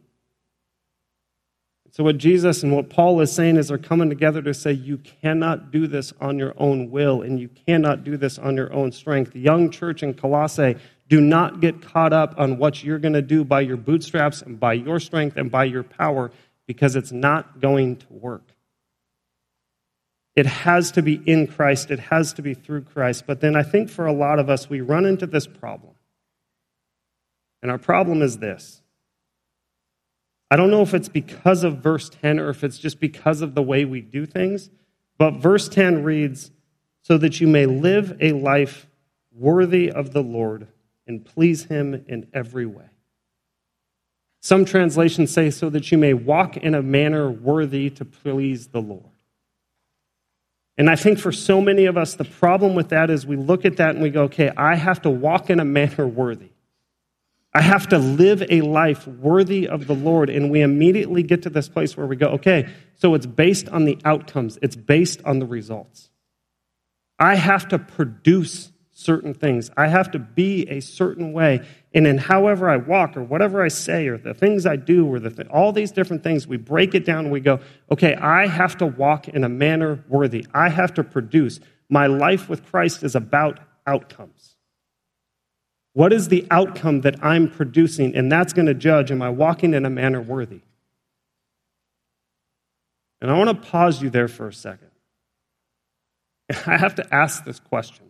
So, 1.97 2.03
what 2.03 2.19
Jesus 2.19 2.61
and 2.61 2.75
what 2.75 2.91
Paul 2.91 3.21
is 3.21 3.31
saying 3.31 3.57
is 3.57 3.69
they're 3.69 3.79
coming 3.79 4.09
together 4.09 4.41
to 4.43 4.53
say, 4.53 4.71
you 4.71 4.99
cannot 4.99 5.71
do 5.71 5.87
this 5.87 6.13
on 6.21 6.37
your 6.37 6.53
own 6.57 6.91
will, 6.91 7.23
and 7.23 7.39
you 7.39 7.47
cannot 7.47 8.03
do 8.03 8.17
this 8.17 8.37
on 8.37 8.55
your 8.55 8.71
own 8.71 8.91
strength. 8.91 9.33
The 9.33 9.39
young 9.39 9.71
church 9.71 10.03
in 10.03 10.13
Colossae, 10.13 10.75
do 11.09 11.21
not 11.21 11.59
get 11.59 11.81
caught 11.81 12.13
up 12.13 12.35
on 12.37 12.59
what 12.59 12.83
you're 12.83 12.99
going 12.99 13.13
to 13.13 13.21
do 13.23 13.43
by 13.43 13.61
your 13.61 13.77
bootstraps 13.77 14.43
and 14.43 14.59
by 14.59 14.73
your 14.73 14.99
strength 14.99 15.37
and 15.37 15.49
by 15.49 15.63
your 15.63 15.81
power, 15.81 16.29
because 16.67 16.95
it's 16.95 17.11
not 17.11 17.61
going 17.61 17.95
to 17.95 18.07
work. 18.09 18.43
It 20.37 20.45
has 20.45 20.91
to 20.91 21.01
be 21.01 21.15
in 21.25 21.47
Christ, 21.47 21.89
it 21.89 21.97
has 21.97 22.31
to 22.33 22.43
be 22.43 22.53
through 22.53 22.83
Christ. 22.83 23.25
But 23.25 23.41
then 23.41 23.55
I 23.55 23.63
think 23.63 23.89
for 23.89 24.05
a 24.05 24.13
lot 24.13 24.37
of 24.37 24.51
us, 24.51 24.69
we 24.69 24.81
run 24.81 25.03
into 25.03 25.25
this 25.25 25.47
problem. 25.47 25.95
And 27.63 27.71
our 27.71 27.79
problem 27.79 28.21
is 28.21 28.37
this 28.37 28.83
I 30.51 30.55
don't 30.55 30.69
know 30.69 30.83
if 30.83 30.93
it's 30.93 31.09
because 31.09 31.63
of 31.63 31.79
verse 31.79 32.09
10 32.09 32.39
or 32.39 32.49
if 32.49 32.63
it's 32.63 32.77
just 32.77 32.99
because 32.99 33.41
of 33.41 33.55
the 33.55 33.63
way 33.63 33.83
we 33.83 33.99
do 33.99 34.27
things, 34.27 34.69
but 35.17 35.31
verse 35.31 35.67
10 35.67 36.03
reads, 36.03 36.51
So 37.01 37.17
that 37.17 37.41
you 37.41 37.47
may 37.47 37.65
live 37.65 38.15
a 38.21 38.33
life 38.33 38.85
worthy 39.31 39.91
of 39.91 40.13
the 40.13 40.21
Lord 40.21 40.67
and 41.07 41.25
please 41.25 41.63
him 41.63 42.05
in 42.07 42.27
every 42.31 42.67
way. 42.67 42.89
Some 44.39 44.65
translations 44.65 45.31
say, 45.31 45.49
So 45.49 45.71
that 45.71 45.91
you 45.91 45.97
may 45.97 46.13
walk 46.13 46.57
in 46.57 46.75
a 46.75 46.83
manner 46.83 47.31
worthy 47.31 47.89
to 47.89 48.05
please 48.05 48.67
the 48.67 48.81
Lord. 48.83 49.16
And 50.77 50.89
I 50.89 50.95
think 50.95 51.17
for 51.17 51.31
so 51.31 51.59
many 51.59 51.85
of 51.85 51.97
us, 51.97 52.13
the 52.15 52.23
problem 52.23 52.75
with 52.75 52.89
that 52.89 53.09
is 53.09 53.25
we 53.25 53.35
look 53.35 53.65
at 53.65 53.77
that 53.77 53.95
and 53.95 54.01
we 54.01 54.11
go, 54.11 54.23
okay, 54.23 54.51
I 54.55 54.75
have 54.75 55.01
to 55.03 55.09
walk 55.09 55.49
in 55.49 55.59
a 55.59 55.65
manner 55.77 56.07
worthy. 56.07 56.51
I 57.53 57.61
have 57.61 57.87
to 57.87 57.97
live 57.97 58.43
a 58.51 58.61
life 58.61 59.07
worthy 59.07 59.67
of 59.67 59.87
the 59.87 59.95
Lord. 59.95 60.29
And 60.29 60.51
we 60.51 60.61
immediately 60.61 61.23
get 61.23 61.41
to 61.43 61.49
this 61.49 61.67
place 61.67 61.97
where 61.97 62.05
we 62.05 62.15
go, 62.15 62.27
okay, 62.33 62.69
so 62.93 63.15
it's 63.15 63.25
based 63.25 63.67
on 63.69 63.85
the 63.85 63.97
outcomes, 64.05 64.59
it's 64.61 64.75
based 64.75 65.23
on 65.23 65.39
the 65.39 65.47
results. 65.47 66.09
I 67.17 67.35
have 67.35 67.67
to 67.69 67.79
produce 67.79 68.71
certain 68.97 69.31
things, 69.31 69.69
I 69.77 69.87
have 69.87 70.09
to 70.11 70.19
be 70.19 70.67
a 70.69 70.79
certain 70.79 71.31
way. 71.31 71.63
And 71.93 72.07
in 72.07 72.17
however 72.17 72.67
I 72.67 72.77
walk, 72.77 73.15
or 73.15 73.23
whatever 73.23 73.63
I 73.63 73.67
say, 73.67 74.07
or 74.07 74.17
the 74.17 74.33
things 74.33 74.65
I 74.65 74.75
do, 74.75 75.05
or 75.05 75.19
the 75.19 75.29
th- 75.29 75.47
all 75.49 75.71
these 75.71 75.91
different 75.91 76.23
things, 76.23 76.47
we 76.47 76.57
break 76.57 76.95
it 76.95 77.05
down 77.05 77.25
and 77.25 77.31
we 77.31 77.39
go, 77.39 77.59
okay, 77.91 78.15
I 78.15 78.47
have 78.47 78.75
to 78.77 78.87
walk 78.87 79.27
in 79.27 79.43
a 79.43 79.49
manner 79.49 80.03
worthy. 80.09 80.47
I 80.51 80.69
have 80.69 80.95
to 80.95 81.03
produce. 81.03 81.59
My 81.89 82.07
life 82.07 82.49
with 82.49 82.65
Christ 82.65 83.03
is 83.03 83.15
about 83.15 83.59
outcomes. 83.85 84.55
What 85.93 86.11
is 86.11 86.29
the 86.29 86.47
outcome 86.49 87.01
that 87.01 87.23
I'm 87.23 87.49
producing? 87.51 88.15
And 88.15 88.31
that's 88.31 88.51
going 88.51 88.65
to 88.65 88.73
judge 88.73 89.11
am 89.11 89.21
I 89.21 89.29
walking 89.29 89.75
in 89.75 89.85
a 89.85 89.91
manner 89.91 90.21
worthy? 90.21 90.61
And 93.21 93.29
I 93.29 93.37
want 93.37 93.49
to 93.49 93.69
pause 93.69 94.01
you 94.01 94.09
there 94.09 94.27
for 94.27 94.47
a 94.47 94.53
second. 94.53 94.89
I 96.65 96.77
have 96.77 96.95
to 96.95 97.13
ask 97.13 97.45
this 97.45 97.59
question 97.59 98.06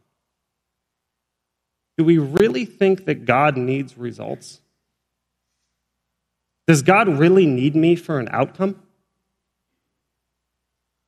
Do 1.97 2.03
we 2.03 2.17
really 2.17 2.65
think 2.65 3.05
that 3.05 3.25
God 3.25 3.57
needs 3.57 3.97
results? 3.97 4.61
Does 6.67 6.81
God 6.81 7.07
really 7.07 7.45
need 7.45 7.75
me 7.75 7.95
for 7.95 8.19
an 8.19 8.27
outcome? 8.31 8.81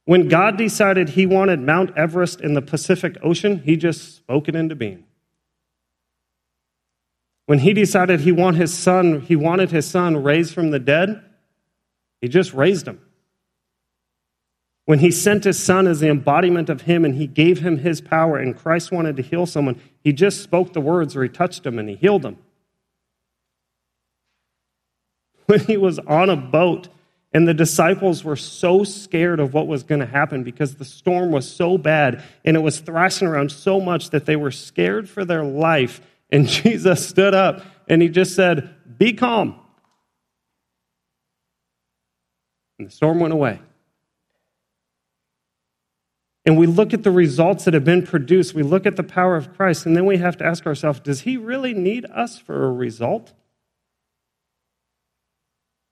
When 0.06 0.28
God 0.28 0.58
decided 0.58 1.10
he 1.10 1.28
wanted 1.28 1.60
Mount 1.60 1.96
Everest 1.96 2.42
in 2.42 2.56
the 2.56 2.62
Pacific 2.62 3.18
Ocean, 3.22 3.60
he 3.60 3.76
just 3.76 4.16
spoke 4.16 4.48
it 4.48 4.56
into 4.56 4.76
being. 4.76 5.04
When 7.46 7.60
he 7.60 7.74
decided 7.74 8.22
he 8.22 8.32
his 8.32 8.74
son, 8.74 9.22
he 9.22 9.36
wanted 9.36 9.70
his 9.70 9.86
son 9.86 10.24
raised 10.24 10.54
from 10.54 10.72
the 10.72 10.80
dead, 10.80 11.24
he 12.22 12.28
just 12.28 12.54
raised 12.54 12.88
him. 12.88 13.00
When 14.90 14.98
he 14.98 15.12
sent 15.12 15.44
his 15.44 15.60
son 15.60 15.86
as 15.86 16.00
the 16.00 16.10
embodiment 16.10 16.68
of 16.68 16.82
him 16.82 17.06
and 17.06 17.14
he 17.14 17.28
gave 17.28 17.60
him 17.60 17.78
his 17.78 18.02
power 18.02 18.40
and 18.40 18.58
Christ 18.58 18.92
wanted 18.92 19.18
to 19.18 19.22
heal 19.22 19.46
someone, 19.46 19.80
he 20.04 20.12
just 20.12 20.42
spoke 20.42 20.74
the 20.74 20.82
words 20.82 21.16
or 21.16 21.22
he 21.22 21.30
touched 21.30 21.64
him 21.64 21.78
and 21.78 21.88
he 21.88 21.94
healed 21.94 22.26
him. 22.26 22.38
When 25.46 25.60
he 25.60 25.78
was 25.78 26.00
on 26.00 26.32
a 26.32 26.36
boat 26.36 26.90
and 27.32 27.48
the 27.48 27.54
disciples 27.54 28.24
were 28.24 28.36
so 28.36 28.84
scared 28.84 29.40
of 29.40 29.54
what 29.54 29.68
was 29.68 29.84
going 29.84 30.02
to 30.02 30.08
happen 30.08 30.44
because 30.44 30.74
the 30.74 30.86
storm 30.86 31.32
was 31.32 31.48
so 31.48 31.78
bad 31.78 32.24
and 32.44 32.58
it 32.58 32.62
was 32.62 32.80
thrashing 32.80 33.28
around 33.28 33.52
so 33.52 33.80
much 33.80 34.10
that 34.10 34.26
they 34.26 34.38
were 34.38 34.50
scared 34.50 35.08
for 35.08 35.24
their 35.24 35.44
life 35.44 36.02
and 36.32 36.48
Jesus 36.48 37.08
stood 37.08 37.36
up 37.36 37.64
and 37.88 38.02
he 38.02 38.10
just 38.10 38.36
said, 38.36 38.74
Be 38.98 39.14
calm. 39.14 39.54
And 42.80 42.88
the 42.88 42.92
storm 42.92 43.20
went 43.20 43.34
away. 43.34 43.60
And 46.46 46.58
we 46.58 46.68
look 46.68 46.94
at 46.94 47.04
the 47.04 47.12
results 47.12 47.66
that 47.66 47.74
have 47.74 47.84
been 47.84 48.06
produced. 48.06 48.54
We 48.54 48.64
look 48.64 48.86
at 48.86 48.96
the 48.96 49.04
power 49.04 49.36
of 49.36 49.56
Christ, 49.56 49.86
and 49.86 49.96
then 49.96 50.06
we 50.06 50.18
have 50.18 50.38
to 50.38 50.46
ask 50.46 50.66
ourselves 50.66 51.00
does 51.00 51.22
he 51.22 51.38
really 51.38 51.74
need 51.74 52.06
us 52.06 52.40
for 52.40 52.66
a 52.66 52.72
result? 52.72 53.34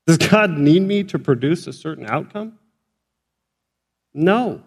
Does 0.07 0.17
God 0.17 0.51
need 0.51 0.83
me 0.83 1.03
to 1.03 1.19
produce 1.19 1.67
a 1.67 1.73
certain 1.73 2.05
outcome? 2.05 2.57
No. 4.13 4.63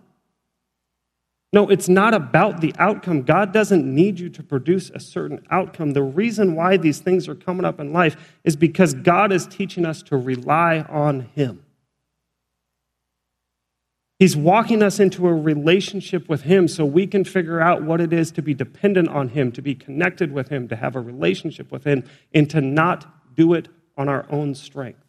No, 1.52 1.68
it's 1.68 1.88
not 1.88 2.14
about 2.14 2.60
the 2.60 2.72
outcome. 2.78 3.22
God 3.22 3.52
doesn't 3.52 3.84
need 3.84 4.20
you 4.20 4.28
to 4.28 4.42
produce 4.42 4.90
a 4.90 5.00
certain 5.00 5.44
outcome. 5.50 5.94
The 5.94 6.02
reason 6.02 6.54
why 6.54 6.76
these 6.76 7.00
things 7.00 7.28
are 7.28 7.34
coming 7.34 7.64
up 7.64 7.80
in 7.80 7.92
life 7.92 8.36
is 8.44 8.54
because 8.54 8.94
God 8.94 9.32
is 9.32 9.46
teaching 9.46 9.84
us 9.84 10.02
to 10.04 10.16
rely 10.16 10.80
on 10.88 11.30
Him. 11.34 11.64
He's 14.20 14.36
walking 14.36 14.82
us 14.82 15.00
into 15.00 15.26
a 15.26 15.34
relationship 15.34 16.28
with 16.28 16.42
Him 16.42 16.68
so 16.68 16.84
we 16.84 17.08
can 17.08 17.24
figure 17.24 17.60
out 17.60 17.82
what 17.82 18.00
it 18.00 18.12
is 18.12 18.30
to 18.32 18.42
be 18.42 18.54
dependent 18.54 19.08
on 19.08 19.30
Him, 19.30 19.50
to 19.52 19.62
be 19.62 19.74
connected 19.74 20.30
with 20.30 20.50
Him, 20.50 20.68
to 20.68 20.76
have 20.76 20.94
a 20.94 21.00
relationship 21.00 21.72
with 21.72 21.82
Him, 21.82 22.04
and 22.32 22.48
to 22.50 22.60
not 22.60 23.34
do 23.34 23.54
it 23.54 23.66
on 23.96 24.08
our 24.08 24.26
own 24.30 24.54
strength 24.54 25.02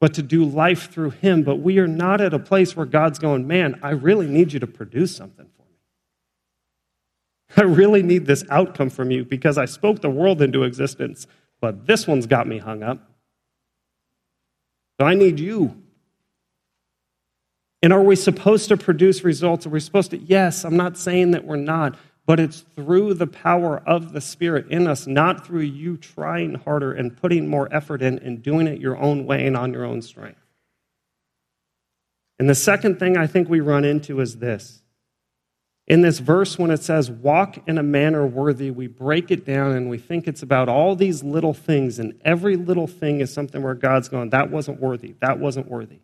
but 0.00 0.14
to 0.14 0.22
do 0.22 0.44
life 0.44 0.90
through 0.90 1.10
Him. 1.10 1.42
But 1.42 1.56
we 1.56 1.78
are 1.78 1.88
not 1.88 2.20
at 2.20 2.34
a 2.34 2.38
place 2.38 2.76
where 2.76 2.86
God's 2.86 3.18
going, 3.18 3.46
man, 3.46 3.78
I 3.82 3.90
really 3.90 4.26
need 4.26 4.52
you 4.52 4.60
to 4.60 4.66
produce 4.66 5.14
something 5.16 5.46
for 5.56 5.62
me. 5.62 5.78
I 7.56 7.62
really 7.62 8.02
need 8.02 8.26
this 8.26 8.44
outcome 8.50 8.90
from 8.90 9.10
you 9.10 9.24
because 9.24 9.58
I 9.58 9.64
spoke 9.64 10.00
the 10.00 10.10
world 10.10 10.40
into 10.40 10.62
existence, 10.62 11.26
but 11.60 11.86
this 11.86 12.06
one's 12.06 12.26
got 12.26 12.46
me 12.46 12.58
hung 12.58 12.82
up. 12.82 13.10
So 15.00 15.06
I 15.06 15.14
need 15.14 15.40
you. 15.40 15.82
And 17.82 17.92
are 17.92 18.02
we 18.02 18.16
supposed 18.16 18.68
to 18.68 18.76
produce 18.76 19.22
results? 19.22 19.66
Are 19.66 19.70
we 19.70 19.80
supposed 19.80 20.10
to? 20.10 20.18
Yes, 20.18 20.64
I'm 20.64 20.76
not 20.76 20.96
saying 20.98 21.30
that 21.32 21.44
we're 21.44 21.56
not 21.56 21.96
but 22.28 22.38
it's 22.38 22.60
through 22.76 23.14
the 23.14 23.26
power 23.26 23.82
of 23.86 24.12
the 24.12 24.20
Spirit 24.20 24.68
in 24.68 24.86
us, 24.86 25.06
not 25.06 25.46
through 25.46 25.62
you 25.62 25.96
trying 25.96 26.56
harder 26.56 26.92
and 26.92 27.16
putting 27.16 27.48
more 27.48 27.74
effort 27.74 28.02
in 28.02 28.18
and 28.18 28.42
doing 28.42 28.66
it 28.66 28.78
your 28.78 28.98
own 28.98 29.24
way 29.24 29.46
and 29.46 29.56
on 29.56 29.72
your 29.72 29.86
own 29.86 30.02
strength. 30.02 30.44
And 32.38 32.46
the 32.46 32.54
second 32.54 32.98
thing 32.98 33.16
I 33.16 33.26
think 33.26 33.48
we 33.48 33.60
run 33.60 33.82
into 33.82 34.20
is 34.20 34.36
this. 34.36 34.82
In 35.86 36.02
this 36.02 36.18
verse, 36.18 36.58
when 36.58 36.70
it 36.70 36.82
says, 36.82 37.10
walk 37.10 37.66
in 37.66 37.78
a 37.78 37.82
manner 37.82 38.26
worthy, 38.26 38.70
we 38.70 38.88
break 38.88 39.30
it 39.30 39.46
down 39.46 39.72
and 39.72 39.88
we 39.88 39.96
think 39.96 40.28
it's 40.28 40.42
about 40.42 40.68
all 40.68 40.94
these 40.94 41.24
little 41.24 41.54
things, 41.54 41.98
and 41.98 42.20
every 42.26 42.56
little 42.56 42.86
thing 42.86 43.22
is 43.22 43.32
something 43.32 43.62
where 43.62 43.74
God's 43.74 44.10
going, 44.10 44.28
that 44.30 44.50
wasn't 44.50 44.82
worthy, 44.82 45.14
that 45.20 45.38
wasn't 45.38 45.66
worthy. 45.66 46.00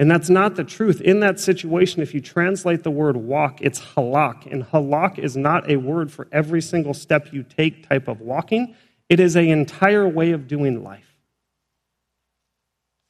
And 0.00 0.10
that's 0.10 0.30
not 0.30 0.56
the 0.56 0.64
truth. 0.64 1.02
In 1.02 1.20
that 1.20 1.38
situation, 1.38 2.00
if 2.00 2.14
you 2.14 2.22
translate 2.22 2.84
the 2.84 2.90
word 2.90 3.18
walk, 3.18 3.58
it's 3.60 3.78
halak. 3.78 4.50
And 4.50 4.64
halak 4.64 5.18
is 5.18 5.36
not 5.36 5.70
a 5.70 5.76
word 5.76 6.10
for 6.10 6.26
every 6.32 6.62
single 6.62 6.94
step 6.94 7.34
you 7.34 7.42
take 7.42 7.86
type 7.86 8.08
of 8.08 8.22
walking, 8.22 8.74
it 9.10 9.20
is 9.20 9.36
an 9.36 9.50
entire 9.50 10.08
way 10.08 10.30
of 10.30 10.48
doing 10.48 10.82
life. 10.82 11.14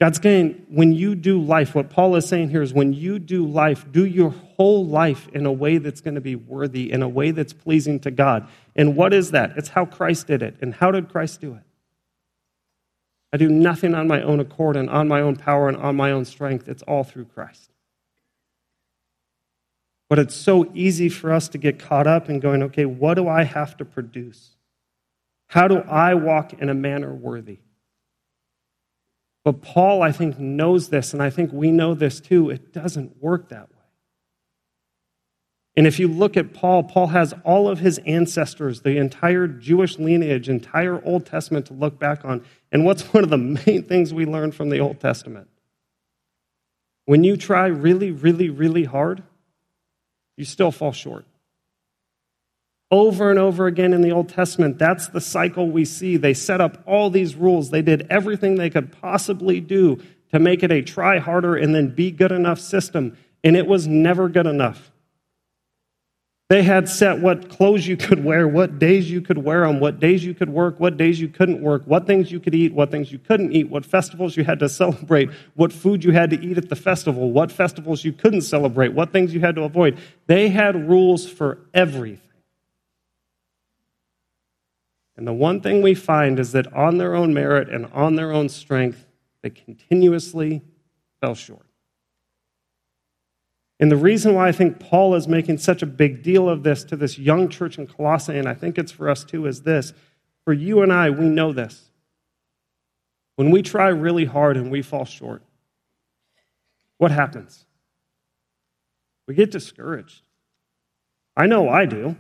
God's 0.00 0.20
saying, 0.20 0.66
when 0.68 0.92
you 0.92 1.14
do 1.14 1.40
life, 1.40 1.76
what 1.76 1.90
Paul 1.90 2.16
is 2.16 2.26
saying 2.26 2.50
here 2.50 2.62
is 2.62 2.74
when 2.74 2.92
you 2.92 3.20
do 3.20 3.46
life, 3.46 3.86
do 3.92 4.04
your 4.04 4.30
whole 4.30 4.84
life 4.84 5.28
in 5.28 5.46
a 5.46 5.52
way 5.52 5.78
that's 5.78 6.00
going 6.00 6.16
to 6.16 6.20
be 6.20 6.34
worthy, 6.34 6.90
in 6.90 7.02
a 7.02 7.08
way 7.08 7.30
that's 7.30 7.52
pleasing 7.52 8.00
to 8.00 8.10
God. 8.10 8.48
And 8.74 8.96
what 8.96 9.14
is 9.14 9.30
that? 9.30 9.52
It's 9.56 9.68
how 9.68 9.84
Christ 9.84 10.26
did 10.26 10.42
it. 10.42 10.56
And 10.60 10.74
how 10.74 10.90
did 10.90 11.08
Christ 11.08 11.40
do 11.40 11.54
it? 11.54 11.62
I 13.32 13.36
do 13.36 13.48
nothing 13.48 13.94
on 13.94 14.08
my 14.08 14.22
own 14.22 14.40
accord 14.40 14.76
and 14.76 14.90
on 14.90 15.08
my 15.08 15.20
own 15.20 15.36
power 15.36 15.68
and 15.68 15.76
on 15.76 15.96
my 15.96 16.10
own 16.10 16.24
strength. 16.24 16.68
It's 16.68 16.82
all 16.82 17.04
through 17.04 17.26
Christ. 17.26 17.70
But 20.08 20.18
it's 20.18 20.34
so 20.34 20.70
easy 20.74 21.08
for 21.08 21.32
us 21.32 21.48
to 21.50 21.58
get 21.58 21.78
caught 21.78 22.08
up 22.08 22.28
in 22.28 22.40
going, 22.40 22.64
okay, 22.64 22.84
what 22.84 23.14
do 23.14 23.28
I 23.28 23.44
have 23.44 23.76
to 23.76 23.84
produce? 23.84 24.56
How 25.48 25.68
do 25.68 25.78
I 25.78 26.14
walk 26.14 26.52
in 26.54 26.68
a 26.68 26.74
manner 26.74 27.14
worthy? 27.14 27.58
But 29.44 29.62
Paul, 29.62 30.02
I 30.02 30.12
think, 30.12 30.38
knows 30.38 30.88
this, 30.88 31.12
and 31.12 31.22
I 31.22 31.30
think 31.30 31.52
we 31.52 31.70
know 31.70 31.94
this 31.94 32.20
too. 32.20 32.50
It 32.50 32.72
doesn't 32.72 33.22
work 33.22 33.48
that 33.48 33.70
way. 33.70 33.76
And 35.76 35.86
if 35.86 35.98
you 35.98 36.08
look 36.08 36.36
at 36.36 36.52
Paul, 36.52 36.82
Paul 36.82 37.08
has 37.08 37.32
all 37.44 37.68
of 37.68 37.78
his 37.78 37.98
ancestors, 38.04 38.82
the 38.82 38.98
entire 38.98 39.46
Jewish 39.46 39.98
lineage, 39.98 40.48
entire 40.48 41.02
Old 41.04 41.24
Testament 41.24 41.66
to 41.66 41.72
look 41.72 41.98
back 41.98 42.24
on. 42.24 42.44
And 42.72 42.84
what's 42.84 43.02
one 43.12 43.24
of 43.24 43.30
the 43.30 43.38
main 43.38 43.84
things 43.84 44.14
we 44.14 44.26
learn 44.26 44.52
from 44.52 44.70
the 44.70 44.78
Old 44.78 45.00
Testament? 45.00 45.48
When 47.06 47.24
you 47.24 47.36
try 47.36 47.66
really, 47.66 48.12
really, 48.12 48.48
really 48.48 48.84
hard, 48.84 49.22
you 50.36 50.44
still 50.44 50.70
fall 50.70 50.92
short. 50.92 51.24
Over 52.90 53.30
and 53.30 53.38
over 53.38 53.66
again 53.66 53.92
in 53.92 54.02
the 54.02 54.12
Old 54.12 54.28
Testament, 54.28 54.78
that's 54.78 55.08
the 55.08 55.20
cycle 55.20 55.70
we 55.70 55.84
see. 55.84 56.16
They 56.16 56.34
set 56.34 56.60
up 56.60 56.82
all 56.86 57.10
these 57.10 57.36
rules. 57.36 57.70
They 57.70 57.82
did 57.82 58.06
everything 58.10 58.56
they 58.56 58.70
could 58.70 58.92
possibly 59.00 59.60
do 59.60 60.00
to 60.32 60.38
make 60.38 60.62
it 60.62 60.72
a 60.72 60.82
try 60.82 61.18
harder 61.18 61.56
and 61.56 61.74
then 61.74 61.88
be 61.88 62.10
good 62.10 62.32
enough 62.32 62.60
system, 62.60 63.16
and 63.42 63.56
it 63.56 63.66
was 63.66 63.86
never 63.86 64.28
good 64.28 64.46
enough. 64.46 64.90
They 66.50 66.64
had 66.64 66.88
set 66.88 67.20
what 67.20 67.48
clothes 67.48 67.86
you 67.86 67.96
could 67.96 68.24
wear, 68.24 68.48
what 68.48 68.80
days 68.80 69.08
you 69.08 69.20
could 69.20 69.38
wear 69.38 69.64
them, 69.64 69.78
what 69.78 70.00
days 70.00 70.24
you 70.24 70.34
could 70.34 70.50
work, 70.50 70.80
what 70.80 70.96
days 70.96 71.20
you 71.20 71.28
couldn't 71.28 71.62
work, 71.62 71.84
what 71.84 72.08
things 72.08 72.32
you 72.32 72.40
could 72.40 72.56
eat, 72.56 72.74
what 72.74 72.90
things 72.90 73.12
you 73.12 73.20
couldn't 73.20 73.52
eat, 73.52 73.70
what 73.70 73.86
festivals 73.86 74.36
you 74.36 74.42
had 74.42 74.58
to 74.58 74.68
celebrate, 74.68 75.30
what 75.54 75.72
food 75.72 76.02
you 76.02 76.10
had 76.10 76.30
to 76.30 76.44
eat 76.44 76.58
at 76.58 76.68
the 76.68 76.74
festival, 76.74 77.30
what 77.30 77.52
festivals 77.52 78.04
you 78.04 78.12
couldn't 78.12 78.40
celebrate, 78.40 78.92
what 78.92 79.12
things 79.12 79.32
you 79.32 79.38
had 79.38 79.54
to 79.54 79.62
avoid. 79.62 79.96
They 80.26 80.48
had 80.48 80.88
rules 80.88 81.24
for 81.24 81.58
everything. 81.72 82.26
And 85.16 85.28
the 85.28 85.32
one 85.32 85.60
thing 85.60 85.82
we 85.82 85.94
find 85.94 86.40
is 86.40 86.50
that 86.50 86.72
on 86.72 86.98
their 86.98 87.14
own 87.14 87.32
merit 87.32 87.68
and 87.68 87.86
on 87.92 88.16
their 88.16 88.32
own 88.32 88.48
strength, 88.48 89.06
they 89.42 89.50
continuously 89.50 90.62
fell 91.20 91.36
short. 91.36 91.69
And 93.80 93.90
the 93.90 93.96
reason 93.96 94.34
why 94.34 94.46
I 94.46 94.52
think 94.52 94.78
Paul 94.78 95.14
is 95.14 95.26
making 95.26 95.56
such 95.56 95.82
a 95.82 95.86
big 95.86 96.22
deal 96.22 96.50
of 96.50 96.62
this 96.62 96.84
to 96.84 96.96
this 96.96 97.18
young 97.18 97.48
church 97.48 97.78
in 97.78 97.86
Colossae, 97.86 98.36
and 98.36 98.46
I 98.46 98.52
think 98.52 98.76
it's 98.76 98.92
for 98.92 99.08
us 99.08 99.24
too, 99.24 99.46
is 99.46 99.62
this. 99.62 99.94
For 100.44 100.52
you 100.52 100.82
and 100.82 100.92
I, 100.92 101.08
we 101.08 101.24
know 101.24 101.52
this. 101.54 101.90
When 103.36 103.50
we 103.50 103.62
try 103.62 103.88
really 103.88 104.26
hard 104.26 104.58
and 104.58 104.70
we 104.70 104.82
fall 104.82 105.06
short, 105.06 105.42
what 106.98 107.10
happens? 107.10 107.64
We 109.26 109.34
get 109.34 109.50
discouraged. 109.50 110.22
I 111.34 111.46
know 111.46 111.70
I 111.70 111.86
do. 111.86 112.16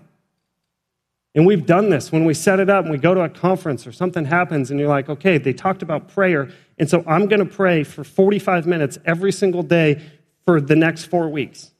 And 1.34 1.46
we've 1.46 1.66
done 1.66 1.90
this 1.90 2.10
when 2.10 2.24
we 2.24 2.32
set 2.32 2.58
it 2.58 2.70
up 2.70 2.84
and 2.84 2.90
we 2.90 2.98
go 2.98 3.14
to 3.14 3.20
a 3.20 3.28
conference 3.28 3.86
or 3.86 3.92
something 3.92 4.24
happens 4.24 4.70
and 4.70 4.80
you're 4.80 4.88
like, 4.88 5.08
okay, 5.10 5.36
they 5.36 5.52
talked 5.52 5.82
about 5.82 6.08
prayer. 6.08 6.48
And 6.78 6.88
so 6.88 7.04
I'm 7.06 7.26
going 7.28 7.46
to 7.46 7.54
pray 7.54 7.84
for 7.84 8.02
45 8.02 8.66
minutes 8.66 8.98
every 9.04 9.30
single 9.30 9.62
day 9.62 10.02
for 10.44 10.60
the 10.60 10.76
next 10.76 11.04
four 11.04 11.28
weeks. 11.28 11.70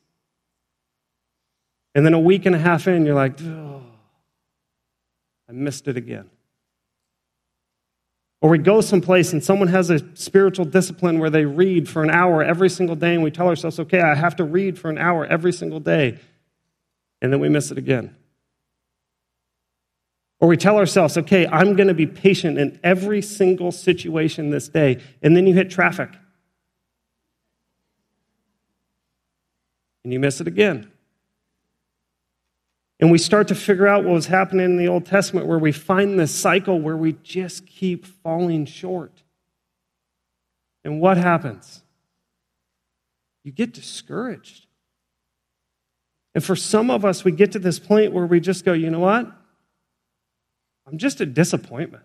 And 1.95 2.07
then 2.07 2.14
a 2.14 2.21
week 2.21 2.47
and 2.47 2.55
a 2.55 2.59
half 2.59 2.87
in, 2.87 3.05
you're 3.05 3.14
like, 3.14 3.40
oh, 3.43 3.83
I 5.49 5.52
missed 5.52 5.88
it 5.88 5.97
again. 5.97 6.31
Or 8.43 8.49
we 8.49 8.59
go 8.59 8.81
someplace 8.81 9.33
and 9.33 9.45
someone 9.45 9.69
has 9.69 9.90
a 9.90 10.17
spiritual 10.17 10.64
discipline 10.64 11.19
where 11.19 11.31
they 11.31 11.45
read 11.45 11.88
for 11.88 12.02
an 12.02 12.11
hour 12.11 12.43
every 12.43 12.71
single 12.71 12.97
day, 12.97 13.14
and 13.14 13.23
we 13.23 13.31
tell 13.31 13.49
ourselves, 13.49 13.79
okay, 13.81 14.00
I 14.00 14.14
have 14.14 14.37
to 14.37 14.45
read 14.45 14.79
for 14.79 14.88
an 14.88 14.99
hour 14.99 15.26
every 15.26 15.52
single 15.52 15.81
day. 15.81 16.19
And 17.21 17.33
then 17.33 17.40
we 17.40 17.49
miss 17.50 17.71
it 17.71 17.76
again. 17.76 18.17
Or 20.38 20.49
we 20.49 20.57
tell 20.57 20.79
ourselves, 20.79 21.19
okay, 21.19 21.47
I'm 21.47 21.76
going 21.76 21.88
to 21.88 21.95
be 21.95 22.07
patient 22.07 22.57
in 22.57 22.81
every 22.83 23.21
single 23.21 23.73
situation 23.73 24.49
this 24.49 24.69
day. 24.69 25.02
And 25.23 25.37
then 25.37 25.47
you 25.47 25.52
hit 25.52 25.71
traffic. 25.71 26.09
And 30.04 30.12
you 30.12 30.21
miss 30.21 30.40
it 30.40 30.47
again. 30.47 30.90
And 33.00 33.11
we 33.11 33.19
start 33.19 33.49
to 33.49 33.54
figure 33.54 33.87
out 33.87 34.04
what 34.04 34.12
was 34.12 34.26
happening 34.26 34.66
in 34.66 34.76
the 34.76 34.88
Old 34.88 35.07
Testament 35.07 35.47
where 35.47 35.59
we 35.59 35.73
find 35.73 36.21
this 36.21 36.35
cycle 36.35 36.80
where 36.80 36.97
we 36.97 37.14
just 37.23 37.66
keep 37.66 38.04
falling 38.04 38.66
short. 38.66 39.23
And 40.85 41.00
what 41.00 41.16
happens? 41.16 41.83
You 43.42 43.52
get 43.52 43.73
discouraged. 43.73 44.66
And 46.35 46.45
for 46.45 46.54
some 46.54 46.90
of 46.90 47.04
us, 47.04 47.25
we 47.25 47.33
get 47.33 47.52
to 47.52 47.59
this 47.59 47.78
point 47.78 48.12
where 48.12 48.26
we 48.26 48.38
just 48.38 48.64
go, 48.64 48.72
you 48.72 48.90
know 48.90 49.01
what? 49.01 49.31
I'm 50.87 50.98
just 50.98 51.20
a 51.20 51.27
disappointment. 51.27 52.05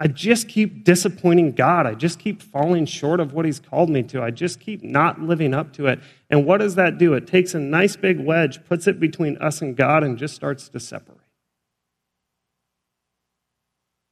I 0.00 0.06
just 0.06 0.48
keep 0.48 0.84
disappointing 0.84 1.52
God. 1.52 1.86
I 1.86 1.94
just 1.94 2.20
keep 2.20 2.40
falling 2.40 2.86
short 2.86 3.18
of 3.18 3.32
what 3.32 3.44
He's 3.44 3.58
called 3.58 3.90
me 3.90 4.04
to. 4.04 4.22
I 4.22 4.30
just 4.30 4.60
keep 4.60 4.82
not 4.82 5.20
living 5.20 5.52
up 5.52 5.72
to 5.74 5.86
it. 5.86 5.98
And 6.30 6.46
what 6.46 6.58
does 6.58 6.76
that 6.76 6.98
do? 6.98 7.14
It 7.14 7.26
takes 7.26 7.54
a 7.54 7.58
nice 7.58 7.96
big 7.96 8.20
wedge, 8.20 8.64
puts 8.66 8.86
it 8.86 9.00
between 9.00 9.36
us 9.38 9.60
and 9.60 9.76
God, 9.76 10.04
and 10.04 10.16
just 10.16 10.36
starts 10.36 10.68
to 10.68 10.78
separate. 10.78 11.18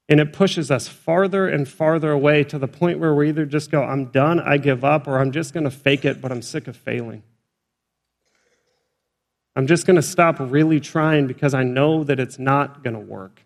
And 0.09 0.20
it 0.20 0.33
pushes 0.33 0.70
us 0.70 0.88
farther 0.88 1.49
and 1.49 1.68
farther 1.68 2.11
away 2.11 2.44
to 2.44 2.59
the 2.59 2.68
point 2.68 2.99
where 2.99 3.14
we 3.14 3.29
either 3.29 3.44
just 3.44 3.70
go, 3.70 3.83
I'm 3.83 4.07
done, 4.07 4.40
I 4.40 4.57
give 4.57 4.85
up, 4.85 5.07
or 5.07 5.18
I'm 5.18 5.33
just 5.33 5.53
going 5.53 5.64
to 5.64 5.70
fake 5.70 6.05
it, 6.05 6.20
but 6.20 6.31
I'm 6.31 6.42
sick 6.42 6.68
of 6.68 6.77
failing. 6.77 7.22
I'm 9.57 9.66
just 9.66 9.87
going 9.87 9.96
to 9.96 10.03
stop 10.03 10.37
really 10.38 10.81
trying 10.81 11.27
because 11.27 11.55
I 11.55 11.62
know 11.62 12.05
that 12.05 12.20
it's 12.20 12.38
not 12.38 12.85
going 12.85 12.94
to 12.94 13.01
work. 13.01 13.45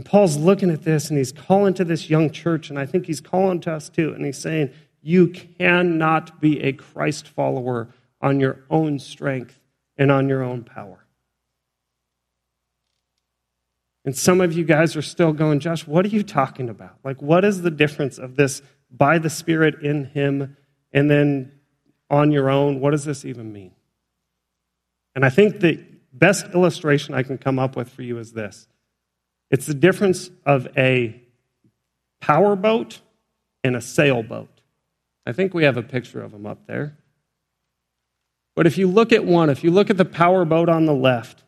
And 0.00 0.06
Paul's 0.06 0.38
looking 0.38 0.70
at 0.70 0.82
this 0.82 1.10
and 1.10 1.18
he's 1.18 1.30
calling 1.30 1.74
to 1.74 1.84
this 1.84 2.08
young 2.08 2.30
church, 2.30 2.70
and 2.70 2.78
I 2.78 2.86
think 2.86 3.04
he's 3.04 3.20
calling 3.20 3.60
to 3.60 3.72
us 3.74 3.90
too, 3.90 4.14
and 4.14 4.24
he's 4.24 4.38
saying, 4.38 4.70
You 5.02 5.28
cannot 5.28 6.40
be 6.40 6.58
a 6.62 6.72
Christ 6.72 7.28
follower 7.28 7.90
on 8.18 8.40
your 8.40 8.60
own 8.70 8.98
strength 8.98 9.60
and 9.98 10.10
on 10.10 10.26
your 10.26 10.42
own 10.42 10.64
power. 10.64 11.04
And 14.06 14.16
some 14.16 14.40
of 14.40 14.54
you 14.54 14.64
guys 14.64 14.96
are 14.96 15.02
still 15.02 15.34
going, 15.34 15.60
Josh, 15.60 15.86
what 15.86 16.06
are 16.06 16.08
you 16.08 16.22
talking 16.22 16.70
about? 16.70 16.96
Like, 17.04 17.20
what 17.20 17.44
is 17.44 17.60
the 17.60 17.70
difference 17.70 18.16
of 18.16 18.36
this 18.36 18.62
by 18.90 19.18
the 19.18 19.28
Spirit 19.28 19.82
in 19.82 20.06
Him 20.06 20.56
and 20.94 21.10
then 21.10 21.52
on 22.08 22.32
your 22.32 22.48
own? 22.48 22.80
What 22.80 22.92
does 22.92 23.04
this 23.04 23.26
even 23.26 23.52
mean? 23.52 23.72
And 25.14 25.26
I 25.26 25.28
think 25.28 25.60
the 25.60 25.84
best 26.10 26.46
illustration 26.54 27.12
I 27.12 27.22
can 27.22 27.36
come 27.36 27.58
up 27.58 27.76
with 27.76 27.90
for 27.90 28.00
you 28.00 28.16
is 28.16 28.32
this 28.32 28.66
it's 29.50 29.66
the 29.66 29.74
difference 29.74 30.30
of 30.46 30.68
a 30.76 31.20
powerboat 32.20 33.00
and 33.64 33.76
a 33.76 33.80
sailboat. 33.80 34.60
I 35.26 35.32
think 35.32 35.54
we 35.54 35.64
have 35.64 35.76
a 35.76 35.82
picture 35.82 36.22
of 36.22 36.32
them 36.32 36.46
up 36.46 36.66
there. 36.66 36.96
But 38.56 38.66
if 38.66 38.78
you 38.78 38.88
look 38.88 39.12
at 39.12 39.24
one, 39.24 39.50
if 39.50 39.64
you 39.64 39.70
look 39.70 39.90
at 39.90 39.96
the 39.96 40.04
powerboat 40.04 40.68
on 40.68 40.86
the 40.86 40.94
left, 40.94 41.44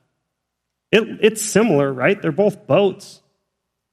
it, 0.91 1.19
it's 1.21 1.43
similar, 1.43 1.93
right? 1.93 2.21
They're 2.21 2.33
both 2.33 2.67
boats. 2.67 3.23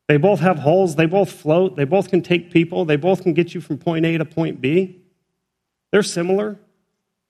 They 0.07 0.17
both 0.17 0.39
have 0.39 0.59
hulls. 0.59 0.95
They 0.95 1.05
both 1.05 1.31
float. 1.31 1.75
They 1.75 1.85
both 1.85 2.09
can 2.09 2.21
take 2.21 2.51
people. 2.51 2.85
They 2.85 2.97
both 2.97 3.23
can 3.23 3.33
get 3.33 3.53
you 3.53 3.61
from 3.61 3.77
point 3.77 4.05
A 4.05 4.17
to 4.17 4.25
point 4.25 4.59
B. 4.59 5.01
They're 5.91 6.03
similar. 6.03 6.57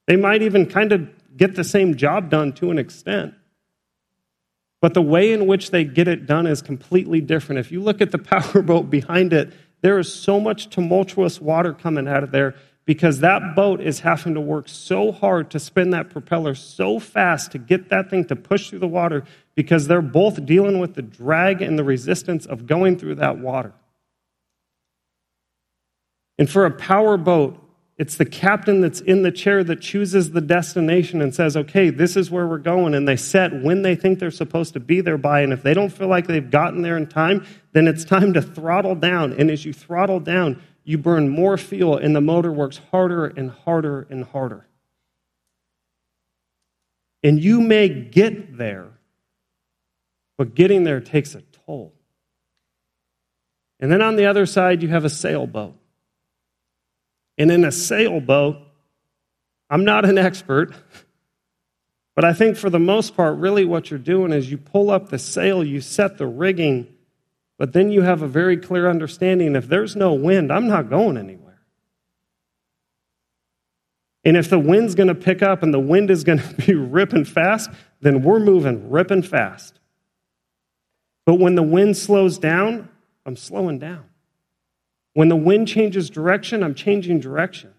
They 0.08 0.16
might 0.16 0.42
even 0.42 0.66
kind 0.66 0.92
of 0.92 1.10
get 1.38 1.56
the 1.56 1.64
same 1.64 1.96
job 1.96 2.30
done 2.30 2.54
to 2.54 2.72
an 2.72 2.80
extent. 2.80 3.36
But 4.82 4.94
the 4.94 5.02
way 5.02 5.34
in 5.34 5.46
which 5.46 5.72
they 5.72 5.84
get 5.84 6.08
it 6.08 6.26
done 6.26 6.48
is 6.48 6.62
completely 6.62 7.22
different. 7.22 7.60
If 7.60 7.72
you 7.72 7.82
look 7.82 8.02
at 8.02 8.12
the 8.12 8.18
powerboat 8.18 8.90
behind 8.90 9.34
it, 9.34 9.54
there 9.82 10.00
is 10.00 10.14
so 10.14 10.40
much 10.40 10.70
tumultuous 10.70 11.40
water 11.40 11.74
coming 11.74 12.08
out 12.08 12.24
of 12.24 12.32
there 12.32 12.56
because 12.86 13.20
that 13.20 13.56
boat 13.56 13.82
is 13.82 14.00
having 14.00 14.34
to 14.34 14.42
work 14.42 14.68
so 14.68 15.12
hard 15.12 15.52
to 15.52 15.60
spin 15.60 15.92
that 15.92 16.10
propeller 16.10 16.56
so 16.56 17.00
fast 17.00 17.52
to 17.52 17.60
get 17.60 17.90
that 17.90 18.10
thing 18.10 18.26
to 18.26 18.36
push 18.36 18.70
through 18.70 18.80
the 18.80 18.88
water 18.88 19.24
because 19.54 19.88
they're 19.88 20.02
both 20.02 20.44
dealing 20.46 20.80
with 20.80 20.96
the 20.96 21.02
drag 21.02 21.62
and 21.62 21.78
the 21.78 21.84
resistance 21.84 22.46
of 22.48 22.66
going 22.66 22.98
through 22.98 23.16
that 23.16 23.38
water. 23.38 23.74
And 26.40 26.50
for 26.50 26.66
a 26.66 26.72
power 26.72 27.16
boat, 27.16 27.62
it's 28.00 28.16
the 28.16 28.26
captain 28.26 28.80
that's 28.80 29.02
in 29.02 29.24
the 29.24 29.32
chair 29.32 29.62
that 29.62 29.82
chooses 29.82 30.32
the 30.32 30.40
destination 30.40 31.22
and 31.22 31.36
says, 31.36 31.58
okay, 31.58 31.90
this 31.90 32.16
is 32.16 32.32
where 32.32 32.48
we're 32.48 32.58
going. 32.58 32.94
And 32.94 33.06
they 33.06 33.18
set 33.18 33.52
when 33.52 33.82
they 33.82 33.94
think 33.94 34.20
they're 34.20 34.32
supposed 34.32 34.72
to 34.74 34.80
be 34.80 35.02
there 35.02 35.18
by. 35.18 35.42
And 35.42 35.52
if 35.52 35.64
they 35.64 35.74
don't 35.74 35.90
feel 35.90 36.08
like 36.08 36.26
they've 36.26 36.50
gotten 36.50 36.82
there 36.82 36.96
in 36.96 37.08
time, 37.08 37.46
then 37.74 37.90
it's 37.90 38.06
time 38.06 38.34
to 38.36 38.42
throttle 38.42 38.96
down. 38.96 39.34
And 39.34 39.52
as 39.52 39.66
you 39.66 39.74
throttle 39.74 40.22
down, 40.22 40.64
you 40.86 40.98
burn 40.98 41.28
more 41.28 41.58
fuel 41.58 41.98
and 41.98 42.16
the 42.16 42.22
motor 42.22 42.54
works 42.54 42.80
harder 42.90 43.26
and 43.26 43.52
harder 43.52 44.08
and 44.10 44.24
harder. 44.24 44.66
And 47.22 47.44
you 47.44 47.60
may 47.60 47.90
get 47.90 48.58
there, 48.58 48.88
but 50.38 50.56
getting 50.56 50.86
there 50.86 51.02
takes 51.02 51.36
a 51.36 51.42
toll. 51.66 51.94
And 53.82 53.92
then 53.92 54.02
on 54.02 54.16
the 54.16 54.28
other 54.28 54.46
side, 54.46 54.82
you 54.82 54.88
have 54.88 55.04
a 55.04 55.10
sailboat. 55.10 55.79
And 57.40 57.50
in 57.50 57.64
a 57.64 57.72
sailboat, 57.72 58.58
I'm 59.70 59.86
not 59.86 60.04
an 60.04 60.18
expert, 60.18 60.74
but 62.16 62.26
I 62.26 62.34
think 62.34 62.58
for 62.58 62.70
the 62.70 62.80
most 62.80 63.16
part, 63.16 63.38
really 63.38 63.64
what 63.64 63.90
you're 63.90 63.98
doing 63.98 64.34
is 64.34 64.52
you 64.52 64.58
pull 64.58 64.92
up 64.92 65.08
the 65.08 65.18
sail, 65.18 65.64
you 65.64 65.80
set 65.80 66.18
the 66.18 66.28
rigging, 66.28 66.94
but 67.58 67.72
then 67.72 67.92
you 67.92 68.02
have 68.02 68.22
a 68.22 68.28
very 68.28 68.58
clear 68.58 68.90
understanding 68.90 69.56
if 69.56 69.70
there's 69.70 69.96
no 69.96 70.14
wind, 70.14 70.52
I'm 70.52 70.68
not 70.68 70.90
going 70.90 71.18
anywhere. 71.18 71.62
And 74.26 74.36
if 74.36 74.50
the 74.50 74.60
wind's 74.60 74.96
going 74.96 75.08
to 75.08 75.16
pick 75.16 75.42
up 75.42 75.64
and 75.64 75.74
the 75.74 75.80
wind 75.80 76.12
is 76.12 76.26
going 76.26 76.40
to 76.50 76.54
be 76.56 76.74
ripping 76.74 77.24
fast, 77.24 77.70
then 78.02 78.22
we're 78.22 78.40
moving 78.40 78.90
ripping 78.90 79.24
fast. 79.24 79.80
But 81.26 81.36
when 81.36 81.56
the 81.56 81.64
wind 81.64 81.96
slows 81.96 82.38
down, 82.38 82.90
I'm 83.26 83.38
slowing 83.38 83.80
down. 83.80 84.09
When 85.14 85.30
the 85.30 85.36
wind 85.36 85.68
changes 85.68 86.10
direction, 86.10 86.64
I'm 86.64 86.76
changing 86.76 87.20
direction. 87.20 87.74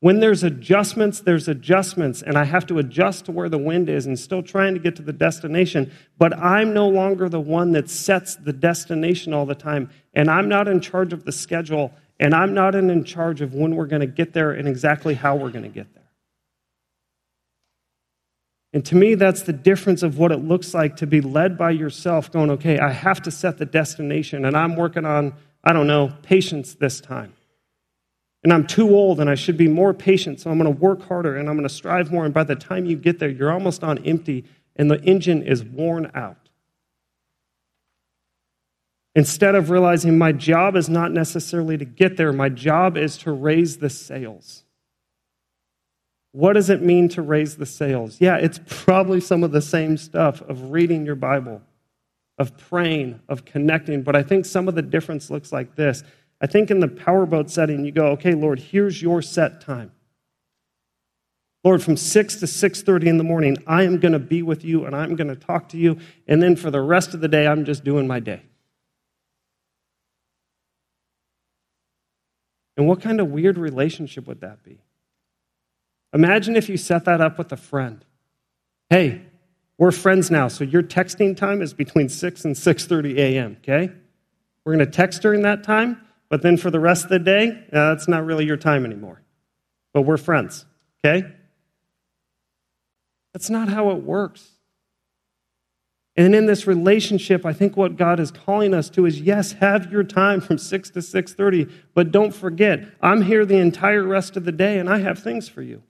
When 0.00 0.18
there's 0.18 0.42
adjustments, 0.42 1.20
there's 1.20 1.46
adjustments, 1.46 2.22
and 2.22 2.36
I 2.36 2.42
have 2.42 2.66
to 2.66 2.78
adjust 2.78 3.26
to 3.26 3.32
where 3.32 3.48
the 3.48 3.56
wind 3.56 3.88
is 3.88 4.04
and 4.04 4.18
still 4.18 4.42
trying 4.42 4.74
to 4.74 4.80
get 4.80 4.96
to 4.96 5.02
the 5.02 5.12
destination. 5.12 5.92
But 6.18 6.36
I'm 6.36 6.74
no 6.74 6.88
longer 6.88 7.28
the 7.28 7.40
one 7.40 7.70
that 7.72 7.88
sets 7.88 8.34
the 8.34 8.52
destination 8.52 9.32
all 9.32 9.46
the 9.46 9.54
time, 9.54 9.90
and 10.12 10.28
I'm 10.28 10.48
not 10.48 10.66
in 10.66 10.80
charge 10.80 11.12
of 11.12 11.24
the 11.24 11.30
schedule, 11.30 11.92
and 12.18 12.34
I'm 12.34 12.52
not 12.52 12.74
in 12.74 13.04
charge 13.04 13.40
of 13.42 13.54
when 13.54 13.76
we're 13.76 13.86
going 13.86 14.00
to 14.00 14.06
get 14.08 14.32
there 14.32 14.50
and 14.50 14.66
exactly 14.66 15.14
how 15.14 15.36
we're 15.36 15.50
going 15.50 15.62
to 15.62 15.68
get 15.68 15.94
there. 15.94 16.02
And 18.72 18.84
to 18.86 18.96
me, 18.96 19.14
that's 19.14 19.42
the 19.42 19.52
difference 19.52 20.02
of 20.02 20.18
what 20.18 20.32
it 20.32 20.38
looks 20.38 20.74
like 20.74 20.96
to 20.96 21.06
be 21.06 21.20
led 21.20 21.56
by 21.56 21.70
yourself, 21.70 22.32
going, 22.32 22.50
okay, 22.50 22.78
I 22.78 22.90
have 22.90 23.22
to 23.22 23.30
set 23.30 23.58
the 23.58 23.66
destination, 23.66 24.44
and 24.46 24.56
I'm 24.56 24.74
working 24.74 25.04
on, 25.04 25.34
I 25.64 25.72
don't 25.72 25.86
know, 25.86 26.12
patience 26.22 26.74
this 26.74 27.00
time. 27.00 27.34
And 28.42 28.52
I'm 28.52 28.66
too 28.66 28.90
old 28.90 29.20
and 29.20 29.30
I 29.30 29.36
should 29.36 29.56
be 29.56 29.68
more 29.68 29.94
patient, 29.94 30.40
so 30.40 30.50
I'm 30.50 30.58
going 30.58 30.72
to 30.72 30.80
work 30.80 31.06
harder 31.06 31.36
and 31.36 31.48
I'm 31.48 31.56
going 31.56 31.68
to 31.68 31.74
strive 31.74 32.10
more. 32.10 32.24
And 32.24 32.34
by 32.34 32.44
the 32.44 32.56
time 32.56 32.86
you 32.86 32.96
get 32.96 33.18
there, 33.20 33.28
you're 33.28 33.52
almost 33.52 33.84
on 33.84 33.98
empty 33.98 34.44
and 34.74 34.90
the 34.90 35.00
engine 35.02 35.42
is 35.42 35.62
worn 35.62 36.10
out. 36.14 36.36
Instead 39.14 39.54
of 39.54 39.70
realizing 39.70 40.16
my 40.16 40.32
job 40.32 40.74
is 40.74 40.88
not 40.88 41.12
necessarily 41.12 41.76
to 41.76 41.84
get 41.84 42.16
there, 42.16 42.32
my 42.32 42.48
job 42.48 42.96
is 42.96 43.18
to 43.18 43.30
raise 43.30 43.76
the 43.76 43.90
sails. 43.90 44.64
What 46.32 46.54
does 46.54 46.70
it 46.70 46.82
mean 46.82 47.10
to 47.10 47.20
raise 47.20 47.58
the 47.58 47.66
sails? 47.66 48.18
Yeah, 48.18 48.36
it's 48.36 48.58
probably 48.66 49.20
some 49.20 49.44
of 49.44 49.52
the 49.52 49.60
same 49.60 49.98
stuff 49.98 50.40
of 50.40 50.70
reading 50.70 51.04
your 51.04 51.14
Bible, 51.14 51.60
of 52.42 52.58
praying, 52.58 53.20
of 53.28 53.46
connecting, 53.46 54.02
but 54.02 54.14
I 54.14 54.22
think 54.22 54.44
some 54.44 54.68
of 54.68 54.74
the 54.74 54.82
difference 54.82 55.30
looks 55.30 55.52
like 55.52 55.76
this 55.76 56.02
I 56.42 56.48
think 56.48 56.72
in 56.72 56.80
the 56.80 56.88
powerboat 56.88 57.50
setting, 57.50 57.84
you 57.84 57.92
go, 57.92 58.06
okay, 58.08 58.34
Lord, 58.34 58.58
here's 58.58 59.00
your 59.00 59.22
set 59.22 59.60
time. 59.60 59.92
Lord, 61.62 61.80
from 61.80 61.96
6 61.96 62.36
to 62.40 62.46
6:30 62.46 63.06
in 63.06 63.16
the 63.16 63.24
morning, 63.24 63.56
I 63.68 63.84
am 63.84 64.00
going 64.00 64.12
to 64.12 64.18
be 64.18 64.42
with 64.42 64.64
you 64.64 64.84
and 64.84 64.96
I'm 64.96 65.14
going 65.14 65.28
to 65.28 65.36
talk 65.36 65.68
to 65.68 65.78
you. 65.78 65.98
And 66.26 66.42
then 66.42 66.56
for 66.56 66.72
the 66.72 66.80
rest 66.80 67.14
of 67.14 67.20
the 67.20 67.28
day, 67.28 67.46
I'm 67.46 67.64
just 67.64 67.84
doing 67.84 68.08
my 68.08 68.18
day. 68.18 68.42
And 72.76 72.88
what 72.88 73.00
kind 73.00 73.20
of 73.20 73.28
weird 73.28 73.58
relationship 73.58 74.26
would 74.26 74.40
that 74.40 74.64
be? 74.64 74.80
Imagine 76.12 76.56
if 76.56 76.68
you 76.68 76.76
set 76.76 77.04
that 77.04 77.20
up 77.20 77.38
with 77.38 77.52
a 77.52 77.56
friend. 77.56 78.04
Hey, 78.90 79.22
we're 79.82 79.90
friends 79.90 80.30
now, 80.30 80.46
so 80.46 80.62
your 80.62 80.84
texting 80.84 81.36
time 81.36 81.60
is 81.60 81.74
between 81.74 82.08
6 82.08 82.44
and 82.44 82.54
6:30 82.54 83.18
a.m., 83.18 83.56
okay? 83.58 83.90
We're 84.64 84.76
going 84.76 84.86
to 84.86 84.92
text 84.92 85.22
during 85.22 85.42
that 85.42 85.64
time. 85.64 86.00
But 86.28 86.40
then 86.42 86.56
for 86.56 86.70
the 86.70 86.78
rest 86.78 87.02
of 87.02 87.10
the 87.10 87.18
day, 87.18 87.48
uh, 87.72 87.88
that's 87.88 88.06
not 88.06 88.24
really 88.24 88.46
your 88.46 88.56
time 88.56 88.84
anymore. 88.84 89.22
But 89.92 90.02
we're 90.02 90.18
friends, 90.18 90.66
okay? 91.04 91.26
That's 93.32 93.50
not 93.50 93.70
how 93.70 93.90
it 93.90 94.04
works. 94.04 94.50
And 96.14 96.32
in 96.32 96.46
this 96.46 96.64
relationship, 96.68 97.44
I 97.44 97.52
think 97.52 97.76
what 97.76 97.96
God 97.96 98.20
is 98.20 98.30
calling 98.30 98.74
us 98.74 98.88
to 98.90 99.04
is 99.04 99.20
yes, 99.20 99.54
have 99.54 99.90
your 99.90 100.04
time 100.04 100.40
from 100.40 100.58
6 100.58 100.90
to 100.90 101.00
6:30, 101.00 101.68
but 101.92 102.12
don't 102.12 102.32
forget, 102.32 102.84
I'm 103.00 103.22
here 103.22 103.44
the 103.44 103.58
entire 103.58 104.04
rest 104.04 104.36
of 104.36 104.44
the 104.44 104.52
day 104.52 104.78
and 104.78 104.88
I 104.88 104.98
have 104.98 105.18
things 105.18 105.48
for 105.48 105.60
you. 105.60 105.82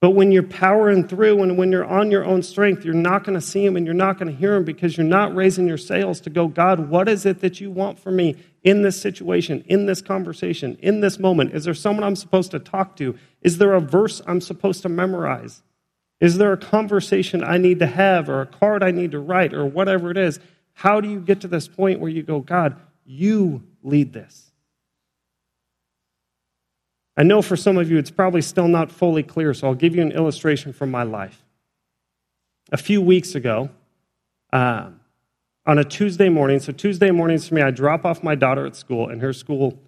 But 0.00 0.10
when 0.10 0.30
you're 0.30 0.42
powering 0.42 1.08
through 1.08 1.42
and 1.42 1.56
when 1.56 1.72
you're 1.72 1.84
on 1.84 2.10
your 2.10 2.24
own 2.24 2.42
strength, 2.42 2.84
you're 2.84 2.92
not 2.92 3.24
going 3.24 3.38
to 3.38 3.44
see 3.44 3.64
him 3.64 3.76
and 3.76 3.86
you're 3.86 3.94
not 3.94 4.18
going 4.18 4.30
to 4.30 4.38
hear 4.38 4.54
him 4.54 4.64
because 4.64 4.96
you're 4.96 5.06
not 5.06 5.34
raising 5.34 5.66
your 5.66 5.78
sails 5.78 6.20
to 6.22 6.30
go, 6.30 6.48
God, 6.48 6.90
what 6.90 7.08
is 7.08 7.24
it 7.24 7.40
that 7.40 7.60
you 7.60 7.70
want 7.70 7.98
from 7.98 8.16
me 8.16 8.36
in 8.62 8.82
this 8.82 9.00
situation, 9.00 9.64
in 9.68 9.86
this 9.86 10.02
conversation, 10.02 10.76
in 10.82 11.00
this 11.00 11.18
moment? 11.18 11.54
Is 11.54 11.64
there 11.64 11.72
someone 11.72 12.04
I'm 12.04 12.16
supposed 12.16 12.50
to 12.50 12.58
talk 12.58 12.96
to? 12.96 13.18
Is 13.40 13.56
there 13.56 13.72
a 13.72 13.80
verse 13.80 14.20
I'm 14.26 14.42
supposed 14.42 14.82
to 14.82 14.90
memorize? 14.90 15.62
Is 16.20 16.36
there 16.36 16.52
a 16.52 16.58
conversation 16.58 17.42
I 17.42 17.56
need 17.56 17.78
to 17.78 17.86
have 17.86 18.28
or 18.28 18.42
a 18.42 18.46
card 18.46 18.82
I 18.82 18.90
need 18.90 19.12
to 19.12 19.18
write 19.18 19.54
or 19.54 19.64
whatever 19.64 20.10
it 20.10 20.18
is? 20.18 20.40
How 20.74 21.00
do 21.00 21.08
you 21.08 21.20
get 21.20 21.40
to 21.40 21.48
this 21.48 21.68
point 21.68 22.00
where 22.00 22.10
you 22.10 22.22
go, 22.22 22.40
God, 22.40 22.76
you 23.06 23.62
lead 23.82 24.12
this? 24.12 24.45
I 27.16 27.22
know 27.22 27.40
for 27.40 27.56
some 27.56 27.78
of 27.78 27.90
you 27.90 27.98
it's 27.98 28.10
probably 28.10 28.42
still 28.42 28.68
not 28.68 28.92
fully 28.92 29.22
clear, 29.22 29.54
so 29.54 29.68
I'll 29.68 29.74
give 29.74 29.96
you 29.96 30.02
an 30.02 30.12
illustration 30.12 30.72
from 30.72 30.90
my 30.90 31.02
life. 31.02 31.42
A 32.72 32.76
few 32.76 33.00
weeks 33.00 33.34
ago, 33.34 33.70
uh, 34.52 34.90
on 35.64 35.78
a 35.78 35.84
Tuesday 35.84 36.28
morning, 36.28 36.60
so 36.60 36.72
Tuesday 36.72 37.10
mornings 37.10 37.48
for 37.48 37.54
me, 37.54 37.62
I 37.62 37.70
drop 37.70 38.04
off 38.04 38.22
my 38.22 38.34
daughter 38.34 38.66
at 38.66 38.76
school, 38.76 39.08
and 39.08 39.20
her 39.22 39.32
school 39.32 39.80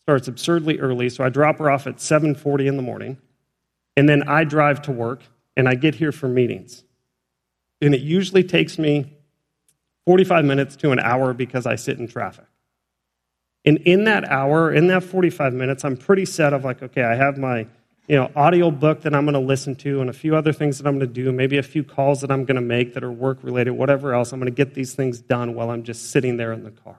starts 0.00 0.28
absurdly 0.28 0.78
early, 0.78 1.08
so 1.08 1.24
I 1.24 1.28
drop 1.28 1.58
her 1.58 1.70
off 1.70 1.86
at 1.86 2.00
7:40 2.00 2.66
in 2.66 2.76
the 2.76 2.82
morning, 2.82 3.18
and 3.96 4.08
then 4.08 4.22
I 4.24 4.44
drive 4.44 4.82
to 4.82 4.92
work, 4.92 5.22
and 5.56 5.68
I 5.68 5.74
get 5.74 5.96
here 5.96 6.12
for 6.12 6.28
meetings. 6.28 6.84
And 7.80 7.94
it 7.94 8.00
usually 8.00 8.44
takes 8.44 8.78
me 8.78 9.16
45 10.06 10.44
minutes 10.44 10.76
to 10.76 10.92
an 10.92 10.98
hour 10.98 11.34
because 11.34 11.66
I 11.66 11.74
sit 11.74 11.98
in 11.98 12.08
traffic. 12.08 12.46
And 13.64 13.78
in 13.78 14.04
that 14.04 14.28
hour, 14.28 14.72
in 14.72 14.88
that 14.88 15.04
45 15.04 15.52
minutes, 15.52 15.84
I'm 15.84 15.96
pretty 15.96 16.24
set 16.24 16.52
of 16.52 16.64
like, 16.64 16.82
okay, 16.82 17.02
I 17.02 17.14
have 17.14 17.38
my 17.38 17.66
you 18.08 18.16
know, 18.16 18.30
audio 18.34 18.70
book 18.70 19.02
that 19.02 19.14
I'm 19.14 19.24
going 19.24 19.34
to 19.34 19.40
listen 19.40 19.76
to 19.76 20.00
and 20.00 20.10
a 20.10 20.12
few 20.12 20.34
other 20.34 20.52
things 20.52 20.78
that 20.78 20.88
I'm 20.88 20.98
going 20.98 21.08
to 21.08 21.14
do, 21.14 21.30
maybe 21.30 21.58
a 21.58 21.62
few 21.62 21.84
calls 21.84 22.20
that 22.22 22.30
I'm 22.30 22.44
going 22.44 22.56
to 22.56 22.60
make 22.60 22.94
that 22.94 23.04
are 23.04 23.12
work 23.12 23.38
related, 23.42 23.70
whatever 23.70 24.12
else. 24.12 24.32
I'm 24.32 24.40
going 24.40 24.52
to 24.52 24.54
get 24.54 24.74
these 24.74 24.94
things 24.94 25.20
done 25.20 25.54
while 25.54 25.70
I'm 25.70 25.84
just 25.84 26.10
sitting 26.10 26.36
there 26.36 26.52
in 26.52 26.64
the 26.64 26.72
car. 26.72 26.98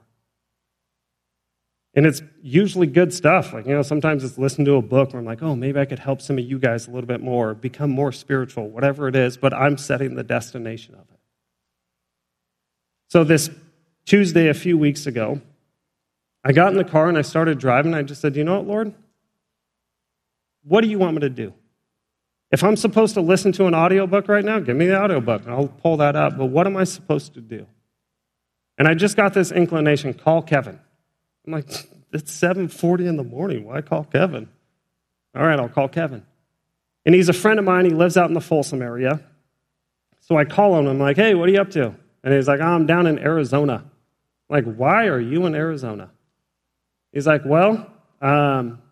And 1.96 2.06
it's 2.06 2.22
usually 2.42 2.86
good 2.86 3.12
stuff. 3.12 3.52
Like, 3.52 3.66
you 3.66 3.74
know, 3.74 3.82
sometimes 3.82 4.24
it's 4.24 4.38
listen 4.38 4.64
to 4.64 4.74
a 4.74 4.82
book 4.82 5.12
where 5.12 5.20
I'm 5.20 5.26
like, 5.26 5.42
oh, 5.42 5.54
maybe 5.54 5.78
I 5.78 5.84
could 5.84 6.00
help 6.00 6.20
some 6.20 6.38
of 6.38 6.44
you 6.44 6.58
guys 6.58 6.88
a 6.88 6.90
little 6.90 7.06
bit 7.06 7.20
more, 7.20 7.54
become 7.54 7.90
more 7.90 8.10
spiritual, 8.10 8.68
whatever 8.68 9.06
it 9.06 9.14
is, 9.14 9.36
but 9.36 9.54
I'm 9.54 9.76
setting 9.76 10.16
the 10.16 10.24
destination 10.24 10.94
of 10.94 11.02
it. 11.02 11.20
So, 13.08 13.22
this 13.22 13.48
Tuesday, 14.06 14.48
a 14.48 14.54
few 14.54 14.76
weeks 14.76 15.06
ago, 15.06 15.40
I 16.44 16.52
got 16.52 16.72
in 16.72 16.76
the 16.76 16.84
car 16.84 17.08
and 17.08 17.16
I 17.16 17.22
started 17.22 17.58
driving. 17.58 17.94
I 17.94 18.02
just 18.02 18.20
said, 18.20 18.36
You 18.36 18.44
know 18.44 18.56
what, 18.56 18.66
Lord? 18.66 18.94
What 20.62 20.82
do 20.82 20.88
you 20.88 20.98
want 20.98 21.14
me 21.14 21.20
to 21.20 21.30
do? 21.30 21.54
If 22.50 22.62
I'm 22.62 22.76
supposed 22.76 23.14
to 23.14 23.20
listen 23.20 23.52
to 23.52 23.66
an 23.66 23.74
audiobook 23.74 24.28
right 24.28 24.44
now, 24.44 24.60
give 24.60 24.76
me 24.76 24.86
the 24.86 25.00
audiobook 25.00 25.42
and 25.44 25.52
I'll 25.52 25.68
pull 25.68 25.96
that 25.96 26.14
up. 26.14 26.36
But 26.38 26.46
what 26.46 26.66
am 26.66 26.76
I 26.76 26.84
supposed 26.84 27.34
to 27.34 27.40
do? 27.40 27.66
And 28.78 28.86
I 28.86 28.94
just 28.94 29.16
got 29.16 29.34
this 29.34 29.50
inclination 29.50 30.14
call 30.14 30.42
Kevin. 30.42 30.78
I'm 31.46 31.52
like, 31.52 31.68
it's 32.12 32.30
7:40 32.32 33.06
in 33.06 33.16
the 33.16 33.24
morning. 33.24 33.64
Why 33.64 33.80
call 33.80 34.04
Kevin? 34.04 34.48
All 35.34 35.44
right, 35.44 35.58
I'll 35.58 35.68
call 35.68 35.88
Kevin. 35.88 36.24
And 37.04 37.14
he's 37.14 37.28
a 37.28 37.32
friend 37.32 37.58
of 37.58 37.64
mine. 37.64 37.84
He 37.84 37.90
lives 37.90 38.16
out 38.16 38.28
in 38.28 38.34
the 38.34 38.40
Folsom 38.40 38.82
area. 38.82 39.20
So 40.20 40.38
I 40.38 40.44
call 40.44 40.78
him. 40.78 40.86
I'm 40.86 40.98
like, 40.98 41.16
hey, 41.16 41.34
what 41.34 41.48
are 41.48 41.52
you 41.52 41.60
up 41.60 41.70
to? 41.72 41.94
And 42.22 42.32
he's 42.32 42.48
like, 42.48 42.60
oh, 42.60 42.64
I'm 42.64 42.86
down 42.86 43.06
in 43.06 43.18
Arizona. 43.18 43.84
I'm 43.84 44.64
like, 44.64 44.74
why 44.74 45.08
are 45.08 45.20
you 45.20 45.44
in 45.44 45.54
Arizona? 45.54 46.10
He's 47.14 47.26
like, 47.26 47.42
Well, 47.46 47.90
um, 48.20 48.82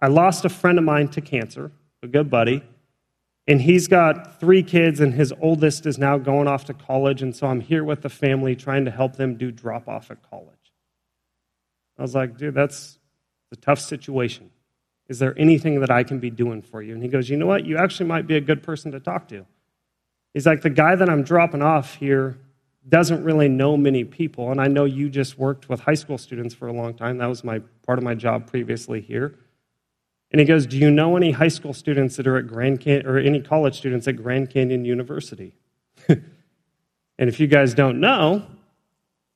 I 0.00 0.08
lost 0.08 0.44
a 0.44 0.48
friend 0.48 0.78
of 0.78 0.84
mine 0.84 1.08
to 1.08 1.20
cancer, 1.20 1.70
a 2.02 2.08
good 2.08 2.30
buddy, 2.30 2.64
and 3.46 3.60
he's 3.60 3.86
got 3.86 4.40
three 4.40 4.62
kids, 4.62 4.98
and 4.98 5.12
his 5.12 5.32
oldest 5.40 5.84
is 5.84 5.98
now 5.98 6.18
going 6.18 6.48
off 6.48 6.64
to 6.64 6.74
college, 6.74 7.22
and 7.22 7.36
so 7.36 7.46
I'm 7.46 7.60
here 7.60 7.84
with 7.84 8.00
the 8.00 8.08
family 8.08 8.56
trying 8.56 8.86
to 8.86 8.90
help 8.90 9.16
them 9.16 9.36
do 9.36 9.52
drop 9.52 9.88
off 9.88 10.10
at 10.10 10.28
college. 10.28 10.56
I 11.98 12.02
was 12.02 12.14
like, 12.14 12.38
Dude, 12.38 12.54
that's 12.54 12.98
a 13.52 13.56
tough 13.56 13.78
situation. 13.78 14.50
Is 15.08 15.18
there 15.18 15.38
anything 15.38 15.80
that 15.80 15.90
I 15.90 16.04
can 16.04 16.18
be 16.18 16.30
doing 16.30 16.62
for 16.62 16.80
you? 16.80 16.94
And 16.94 17.02
he 17.02 17.08
goes, 17.08 17.28
You 17.28 17.36
know 17.36 17.46
what? 17.46 17.66
You 17.66 17.76
actually 17.76 18.06
might 18.06 18.26
be 18.26 18.36
a 18.36 18.40
good 18.40 18.62
person 18.62 18.92
to 18.92 19.00
talk 19.00 19.28
to. 19.28 19.44
He's 20.32 20.46
like, 20.46 20.62
The 20.62 20.70
guy 20.70 20.94
that 20.94 21.10
I'm 21.10 21.24
dropping 21.24 21.60
off 21.60 21.96
here 21.96 22.38
doesn't 22.88 23.22
really 23.24 23.48
know 23.48 23.76
many 23.76 24.04
people. 24.04 24.50
And 24.50 24.60
I 24.60 24.66
know 24.66 24.84
you 24.84 25.10
just 25.10 25.38
worked 25.38 25.68
with 25.68 25.80
high 25.80 25.94
school 25.94 26.18
students 26.18 26.54
for 26.54 26.68
a 26.68 26.72
long 26.72 26.94
time. 26.94 27.18
That 27.18 27.28
was 27.28 27.44
my 27.44 27.60
part 27.86 27.98
of 27.98 28.04
my 28.04 28.14
job 28.14 28.46
previously 28.46 29.00
here. 29.00 29.38
And 30.30 30.40
he 30.40 30.46
goes, 30.46 30.66
Do 30.66 30.78
you 30.78 30.90
know 30.90 31.16
any 31.16 31.32
high 31.32 31.48
school 31.48 31.74
students 31.74 32.16
that 32.16 32.26
are 32.26 32.36
at 32.36 32.46
Grand 32.46 32.80
Canyon 32.80 33.06
or 33.06 33.18
any 33.18 33.40
college 33.40 33.76
students 33.76 34.08
at 34.08 34.16
Grand 34.16 34.50
Canyon 34.50 34.84
University? 34.84 35.54
and 36.08 36.22
if 37.18 37.38
you 37.38 37.46
guys 37.46 37.74
don't 37.74 38.00
know, 38.00 38.46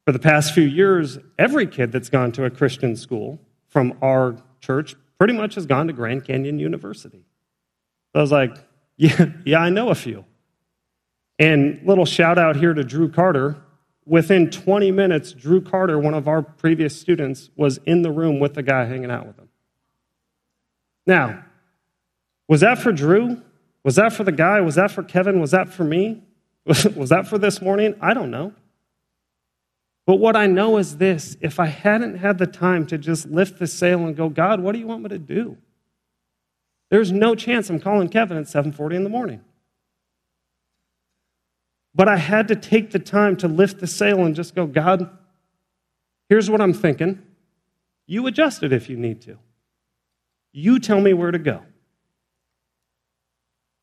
for 0.04 0.12
the 0.12 0.18
past 0.18 0.52
few 0.52 0.64
years, 0.64 1.18
every 1.38 1.66
kid 1.66 1.90
that's 1.90 2.10
gone 2.10 2.30
to 2.32 2.44
a 2.44 2.50
Christian 2.50 2.94
school 2.94 3.40
from 3.68 3.96
our 4.02 4.36
church 4.60 4.94
pretty 5.18 5.32
much 5.32 5.54
has 5.54 5.66
gone 5.66 5.86
to 5.86 5.92
Grand 5.92 6.24
Canyon 6.24 6.58
University. 6.58 7.24
So 8.12 8.20
I 8.20 8.22
was 8.22 8.32
like, 8.32 8.56
Yeah, 8.96 9.26
yeah, 9.44 9.58
I 9.58 9.70
know 9.70 9.88
a 9.88 9.94
few. 9.94 10.24
And 11.38 11.80
little 11.84 12.04
shout 12.04 12.38
out 12.38 12.56
here 12.56 12.74
to 12.74 12.84
Drew 12.84 13.10
Carter. 13.10 13.56
Within 14.06 14.50
20 14.50 14.90
minutes, 14.90 15.32
Drew 15.32 15.60
Carter, 15.60 15.98
one 15.98 16.14
of 16.14 16.28
our 16.28 16.42
previous 16.42 16.98
students, 17.00 17.50
was 17.56 17.78
in 17.86 18.02
the 18.02 18.10
room 18.10 18.38
with 18.38 18.54
the 18.54 18.62
guy 18.62 18.84
hanging 18.84 19.10
out 19.10 19.26
with 19.26 19.38
him. 19.38 19.48
Now, 21.06 21.44
was 22.46 22.60
that 22.60 22.78
for 22.78 22.92
Drew? 22.92 23.42
Was 23.82 23.96
that 23.96 24.12
for 24.12 24.24
the 24.24 24.32
guy? 24.32 24.60
Was 24.60 24.74
that 24.74 24.90
for 24.90 25.02
Kevin? 25.02 25.40
Was 25.40 25.50
that 25.52 25.72
for 25.72 25.84
me? 25.84 26.22
Was 26.96 27.10
that 27.10 27.26
for 27.26 27.36
this 27.36 27.60
morning? 27.60 27.94
I 28.00 28.14
don't 28.14 28.30
know. 28.30 28.54
But 30.06 30.16
what 30.16 30.34
I 30.34 30.46
know 30.46 30.78
is 30.78 30.96
this 30.96 31.36
if 31.42 31.60
I 31.60 31.66
hadn't 31.66 32.16
had 32.16 32.38
the 32.38 32.46
time 32.46 32.86
to 32.86 32.96
just 32.96 33.26
lift 33.26 33.58
the 33.58 33.66
sail 33.66 34.06
and 34.06 34.16
go, 34.16 34.30
God, 34.30 34.60
what 34.60 34.72
do 34.72 34.78
you 34.78 34.86
want 34.86 35.02
me 35.02 35.10
to 35.10 35.18
do? 35.18 35.58
There's 36.90 37.12
no 37.12 37.34
chance 37.34 37.68
I'm 37.68 37.80
calling 37.80 38.08
Kevin 38.08 38.38
at 38.38 38.44
7:40 38.44 38.96
in 38.96 39.04
the 39.04 39.10
morning. 39.10 39.42
But 41.94 42.08
I 42.08 42.16
had 42.16 42.48
to 42.48 42.56
take 42.56 42.90
the 42.90 42.98
time 42.98 43.36
to 43.38 43.48
lift 43.48 43.78
the 43.78 43.86
sail 43.86 44.24
and 44.24 44.34
just 44.34 44.54
go, 44.54 44.66
God, 44.66 45.08
here's 46.28 46.50
what 46.50 46.60
I'm 46.60 46.72
thinking. 46.72 47.22
You 48.06 48.26
adjust 48.26 48.62
it 48.62 48.72
if 48.72 48.88
you 48.88 48.96
need 48.96 49.22
to. 49.22 49.38
You 50.52 50.78
tell 50.78 51.00
me 51.00 51.14
where 51.14 51.30
to 51.30 51.38
go. 51.38 51.62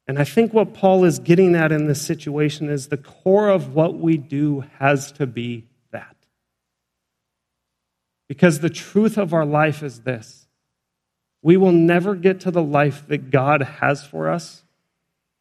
And 0.08 0.20
I 0.20 0.24
think 0.26 0.54
what 0.54 0.74
Paul 0.74 1.06
is 1.06 1.20
getting 1.20 1.56
at 1.56 1.72
in 1.72 1.88
this 1.88 2.02
situation 2.02 2.70
is 2.70 2.88
the 2.88 2.98
core 2.98 3.50
of 3.50 3.74
what 3.74 3.98
we 3.98 4.18
do 4.18 4.66
has 4.80 5.12
to 5.14 5.26
be 5.26 5.68
that. 5.92 6.16
Because 8.28 8.60
the 8.60 8.70
truth 8.70 9.18
of 9.18 9.34
our 9.34 9.46
life 9.46 9.84
is 9.84 10.02
this 10.02 10.48
we 11.42 11.58
will 11.58 11.72
never 11.72 12.14
get 12.14 12.42
to 12.42 12.52
the 12.52 12.62
life 12.62 13.08
that 13.08 13.32
God 13.32 13.62
has 13.62 14.06
for 14.06 14.30
us 14.30 14.64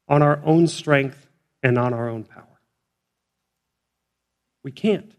on 0.09 0.23
our 0.23 0.41
own 0.45 0.67
strength 0.67 1.29
and 1.63 1.77
on 1.77 1.93
our 1.93 2.09
own 2.09 2.25
power. 2.25 2.50
We 4.63 4.73
can't. 4.73 5.15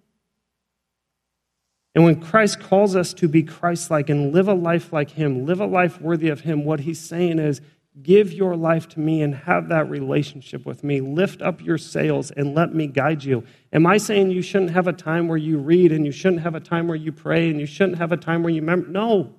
And 1.93 2.03
when 2.03 2.21
Christ 2.21 2.59
calls 2.59 2.95
us 2.95 3.13
to 3.15 3.27
be 3.27 3.43
Christ 3.43 3.91
like 3.91 4.09
and 4.09 4.33
live 4.33 4.47
a 4.47 4.53
life 4.53 4.93
like 4.93 5.11
Him, 5.11 5.45
live 5.45 5.59
a 5.59 5.65
life 5.65 5.99
worthy 5.99 6.29
of 6.29 6.41
Him, 6.41 6.63
what 6.63 6.81
He's 6.81 6.99
saying 6.99 7.39
is, 7.39 7.59
give 8.01 8.31
your 8.31 8.55
life 8.55 8.87
to 8.87 8.99
me 9.01 9.21
and 9.21 9.35
have 9.35 9.67
that 9.67 9.89
relationship 9.89 10.65
with 10.65 10.83
me. 10.83 11.01
Lift 11.01 11.41
up 11.41 11.61
your 11.61 11.77
sails 11.77 12.31
and 12.31 12.55
let 12.55 12.73
me 12.73 12.87
guide 12.87 13.23
you. 13.23 13.43
Am 13.73 13.85
I 13.85 13.97
saying 13.97 14.31
you 14.31 14.41
shouldn't 14.41 14.71
have 14.71 14.87
a 14.87 14.93
time 14.93 15.27
where 15.27 15.37
you 15.37 15.57
read 15.57 15.91
and 15.91 16.05
you 16.05 16.13
shouldn't 16.13 16.43
have 16.43 16.55
a 16.55 16.61
time 16.61 16.87
where 16.87 16.95
you 16.95 17.11
pray 17.11 17.49
and 17.49 17.59
you 17.59 17.65
shouldn't 17.65 17.97
have 17.97 18.13
a 18.13 18.17
time 18.17 18.43
where 18.43 18.53
you 18.53 18.61
remember? 18.61 18.87
No. 18.87 19.35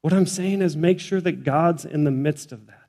What 0.00 0.14
I'm 0.14 0.26
saying 0.26 0.62
is 0.62 0.76
make 0.76 1.00
sure 1.00 1.20
that 1.20 1.44
God's 1.44 1.84
in 1.84 2.04
the 2.04 2.10
midst 2.10 2.52
of 2.52 2.66
that 2.68 2.85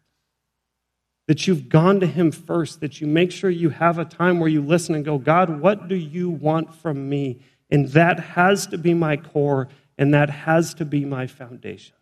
that 1.27 1.45
you've 1.45 1.69
gone 1.69 1.99
to 1.99 2.07
Him 2.07 2.31
first, 2.31 2.79
that 2.79 3.01
you 3.01 3.07
make 3.07 3.31
sure 3.31 3.49
you 3.49 3.69
have 3.69 3.99
a 3.99 4.05
time 4.05 4.39
where 4.39 4.49
you 4.49 4.61
listen 4.61 4.95
and 4.95 5.05
go, 5.05 5.17
God, 5.17 5.59
what 5.59 5.87
do 5.87 5.95
you 5.95 6.29
want 6.29 6.73
from 6.73 7.09
me? 7.09 7.39
And 7.69 7.89
that 7.89 8.19
has 8.19 8.67
to 8.67 8.77
be 8.77 8.93
my 8.93 9.17
core, 9.17 9.67
and 9.97 10.13
that 10.13 10.29
has 10.29 10.73
to 10.75 10.85
be 10.85 11.03
my 11.03 11.27
foundation. 11.27 11.95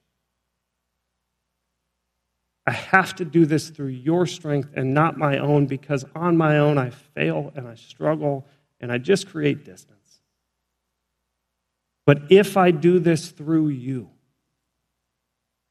I 2.67 2.71
have 2.71 3.15
to 3.15 3.25
do 3.25 3.45
this 3.45 3.69
through 3.69 3.87
your 3.87 4.25
strength 4.25 4.69
and 4.75 4.93
not 4.93 5.17
my 5.17 5.37
own 5.37 5.67
because 5.67 6.03
on 6.15 6.35
my 6.35 6.57
own 6.57 6.77
I 6.77 6.89
fail 6.89 7.51
and 7.55 7.67
I 7.67 7.75
struggle 7.75 8.45
and 8.79 8.91
I 8.91 8.97
just 8.97 9.27
create 9.27 9.65
distance. 9.65 10.19
But 12.05 12.23
if 12.31 12.57
I 12.57 12.71
do 12.71 12.99
this 12.99 13.29
through 13.29 13.69
you, 13.69 14.09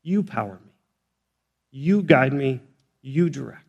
you 0.02 0.22
power 0.22 0.60
me, 0.64 0.72
you 1.70 2.02
guide 2.02 2.32
me, 2.32 2.60
you 3.04 3.28
direct. 3.28 3.60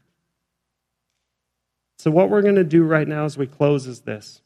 So, 1.98 2.10
what 2.12 2.30
we're 2.30 2.42
going 2.42 2.56
to 2.56 2.64
do 2.64 2.84
right 2.84 3.08
now 3.08 3.26
as 3.26 3.38
we 3.38 3.48
close 3.48 3.88
is 3.88 4.02
this 4.02 4.42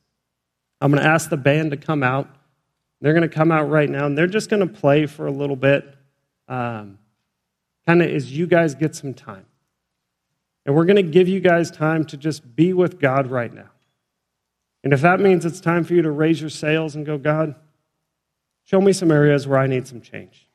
I'm 0.82 0.92
going 0.92 1.04
to 1.04 1.10
ask 1.10 1.30
the 1.30 1.38
band 1.38 1.72
to 1.72 1.78
come 1.78 2.04
out. 2.04 2.28
They're 3.02 3.14
going 3.14 3.28
to 3.28 3.34
come 3.34 3.52
out 3.52 3.70
right 3.70 3.90
now, 3.90 4.06
and 4.06 4.18
they're 4.18 4.28
just 4.28 4.50
going 4.50 4.68
to 4.68 4.74
play 4.74 5.06
for 5.06 5.26
a 5.26 5.32
little 5.32 5.56
bit, 5.56 5.96
um, 6.50 7.00
kind 7.86 8.02
of 8.02 8.10
as 8.10 8.32
you 8.32 8.46
guys 8.46 8.76
get 8.76 8.96
some 8.96 9.14
time. 9.14 9.46
And 10.66 10.76
we're 10.76 10.86
going 10.86 10.98
to 10.98 11.04
give 11.04 11.28
you 11.28 11.40
guys 11.40 11.72
time 11.72 12.04
to 12.06 12.18
just 12.18 12.56
be 12.56 12.74
with 12.74 13.00
God 13.00 13.28
right 13.28 13.54
now. 13.54 13.70
And 14.84 14.92
if 14.92 15.02
that 15.02 15.20
means 15.20 15.46
it's 15.46 15.62
time 15.62 15.84
for 15.84 15.94
you 15.94 16.02
to 16.02 16.12
raise 16.12 16.42
your 16.42 16.50
sails 16.50 16.96
and 16.96 17.06
go, 17.06 17.18
God, 17.18 17.56
show 18.66 18.82
me 18.82 18.94
some 18.94 19.12
areas 19.12 19.48
where 19.48 19.60
I 19.60 19.68
need 19.68 19.88
some 19.88 20.02
change. 20.02 20.49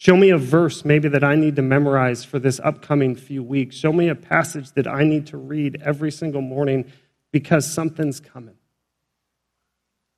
Show 0.00 0.16
me 0.16 0.30
a 0.30 0.38
verse 0.38 0.82
maybe 0.82 1.10
that 1.10 1.22
I 1.22 1.34
need 1.34 1.56
to 1.56 1.62
memorize 1.62 2.24
for 2.24 2.38
this 2.38 2.58
upcoming 2.64 3.14
few 3.14 3.42
weeks. 3.42 3.76
Show 3.76 3.92
me 3.92 4.08
a 4.08 4.14
passage 4.14 4.72
that 4.72 4.86
I 4.86 5.04
need 5.04 5.26
to 5.26 5.36
read 5.36 5.82
every 5.84 6.10
single 6.10 6.40
morning 6.40 6.90
because 7.32 7.70
something's 7.70 8.18
coming. 8.18 8.54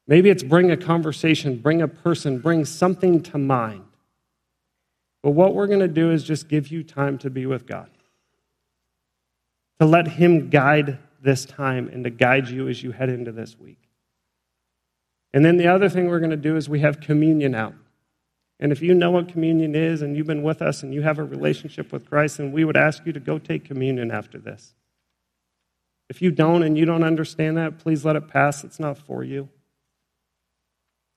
Maybe 0.06 0.30
it's 0.30 0.44
bring 0.44 0.70
a 0.70 0.76
conversation, 0.76 1.56
bring 1.56 1.82
a 1.82 1.88
person, 1.88 2.38
bring 2.38 2.64
something 2.64 3.24
to 3.24 3.38
mind. 3.38 3.82
But 5.20 5.32
what 5.32 5.52
we're 5.52 5.66
going 5.66 5.80
to 5.80 5.88
do 5.88 6.12
is 6.12 6.22
just 6.22 6.48
give 6.48 6.68
you 6.68 6.84
time 6.84 7.18
to 7.18 7.28
be 7.28 7.46
with 7.46 7.66
God, 7.66 7.90
to 9.80 9.86
let 9.86 10.06
Him 10.06 10.48
guide 10.48 10.98
this 11.20 11.44
time 11.44 11.88
and 11.88 12.04
to 12.04 12.10
guide 12.10 12.46
you 12.46 12.68
as 12.68 12.84
you 12.84 12.92
head 12.92 13.08
into 13.08 13.32
this 13.32 13.58
week. 13.58 13.82
And 15.34 15.44
then 15.44 15.56
the 15.56 15.66
other 15.66 15.88
thing 15.88 16.06
we're 16.06 16.20
going 16.20 16.30
to 16.30 16.36
do 16.36 16.56
is 16.56 16.68
we 16.68 16.80
have 16.80 17.00
communion 17.00 17.56
out. 17.56 17.74
And 18.62 18.70
if 18.70 18.80
you 18.80 18.94
know 18.94 19.10
what 19.10 19.28
communion 19.28 19.74
is 19.74 20.02
and 20.02 20.16
you've 20.16 20.28
been 20.28 20.44
with 20.44 20.62
us 20.62 20.84
and 20.84 20.94
you 20.94 21.02
have 21.02 21.18
a 21.18 21.24
relationship 21.24 21.90
with 21.90 22.08
Christ, 22.08 22.36
then 22.38 22.52
we 22.52 22.64
would 22.64 22.76
ask 22.76 23.04
you 23.04 23.12
to 23.12 23.18
go 23.18 23.40
take 23.40 23.64
communion 23.64 24.12
after 24.12 24.38
this. 24.38 24.74
If 26.08 26.22
you 26.22 26.30
don't 26.30 26.62
and 26.62 26.78
you 26.78 26.84
don't 26.84 27.02
understand 27.02 27.56
that, 27.56 27.78
please 27.78 28.04
let 28.04 28.14
it 28.14 28.28
pass. 28.28 28.62
It's 28.62 28.78
not 28.78 28.98
for 28.98 29.24
you. 29.24 29.48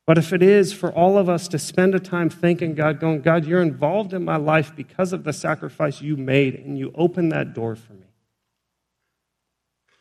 But 0.08 0.17
if 0.17 0.34
it 0.34 0.41
is 0.41 0.73
for 0.73 0.91
all 0.91 1.19
of 1.19 1.29
us 1.29 1.47
to 1.49 1.60
spend 1.60 1.93
a 1.93 1.99
time 1.99 2.31
thinking, 2.31 2.73
God, 2.73 2.99
going, 2.99 3.21
God, 3.21 3.45
you're 3.45 3.62
involved 3.62 4.13
in 4.13 4.25
my 4.25 4.38
life 4.38 4.75
because 4.75 5.13
of 5.13 5.23
the 5.23 5.34
sacrifice 5.34 6.01
you 6.01 6.17
made, 6.17 6.55
and 6.55 6.79
you 6.79 6.91
opened 6.95 7.31
that 7.31 7.53
door 7.53 7.75
for 7.75 7.93
me. 7.93 8.08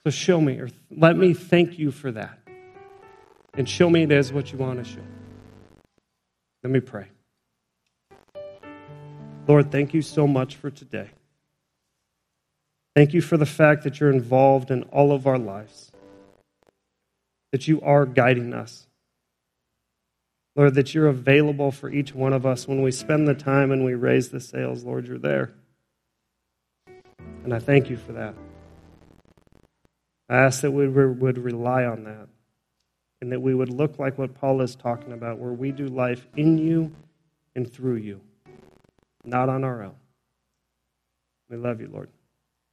So 0.03 0.11
show 0.11 0.41
me, 0.41 0.61
or 0.61 0.71
let 0.91 1.19
me 1.19 1.35
thank 1.35 1.79
you 1.79 1.91
for 1.91 2.11
that. 2.13 2.39
And 3.53 3.69
show 3.69 3.91
me 3.91 4.05
it 4.05 4.13
is 4.13 4.33
what 4.33 4.51
you 4.51 4.57
want 4.57 4.83
to 4.83 4.91
show. 4.91 5.05
Let 6.63 6.71
me 6.71 6.81
pray. 6.81 7.09
Lord, 9.47 9.71
thank 9.71 9.93
you 9.93 10.01
so 10.01 10.27
much 10.27 10.57
for 10.57 10.71
today. 10.71 11.11
Thank 12.95 13.13
you 13.13 13.21
for 13.21 13.37
the 13.37 13.47
fact 13.47 13.83
that 13.85 14.01
you're 14.01 14.11
involved 14.11 14.71
in 14.71 14.85
all 14.85 15.13
of 15.13 15.27
our 15.27 15.39
lives, 15.39 15.91
that 17.53 17.69
you 17.69 17.81
are 17.83 18.07
guiding 18.07 18.55
us. 18.55 18.87
Lord, 20.57 20.75
that 20.77 20.95
you're 20.95 21.09
available 21.09 21.73
for 21.73 21.91
each 21.91 22.15
one 22.15 22.33
of 22.33 22.47
us 22.47 22.69
when 22.69 22.81
we 22.81 22.93
spend 22.93 23.27
the 23.27 23.35
time 23.35 23.73
and 23.73 23.85
we 23.85 23.95
raise 23.95 24.29
the 24.29 24.39
sails. 24.39 24.85
Lord, 24.85 25.09
you're 25.09 25.19
there. 25.19 25.53
And 27.43 27.53
I 27.53 27.59
thank 27.59 27.91
you 27.91 27.97
for 27.97 28.13
that. 28.13 28.35
I 30.29 30.37
ask 30.37 30.63
that 30.63 30.71
we 30.71 30.89
would 30.89 31.39
rely 31.39 31.85
on 31.85 32.05
that 32.05 32.29
and 33.21 33.33
that 33.33 33.43
we 33.43 33.53
would 33.53 33.69
look 33.69 33.99
like 33.99 34.17
what 34.17 34.35
Paul 34.35 34.61
is 34.61 34.77
talking 34.77 35.13
about, 35.13 35.39
where 35.39 35.53
we 35.53 35.73
do 35.73 35.89
life 35.89 36.27
in 36.37 36.57
you 36.57 36.93
and 37.57 37.71
through 37.71 37.97
you 37.97 38.21
not 39.25 39.49
on 39.49 39.65
our 39.65 39.83
own. 39.83 39.97
We 41.51 41.57
love 41.57 41.81
you, 41.81 41.89
Lord. 41.93 42.11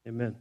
Amen. 0.07 0.35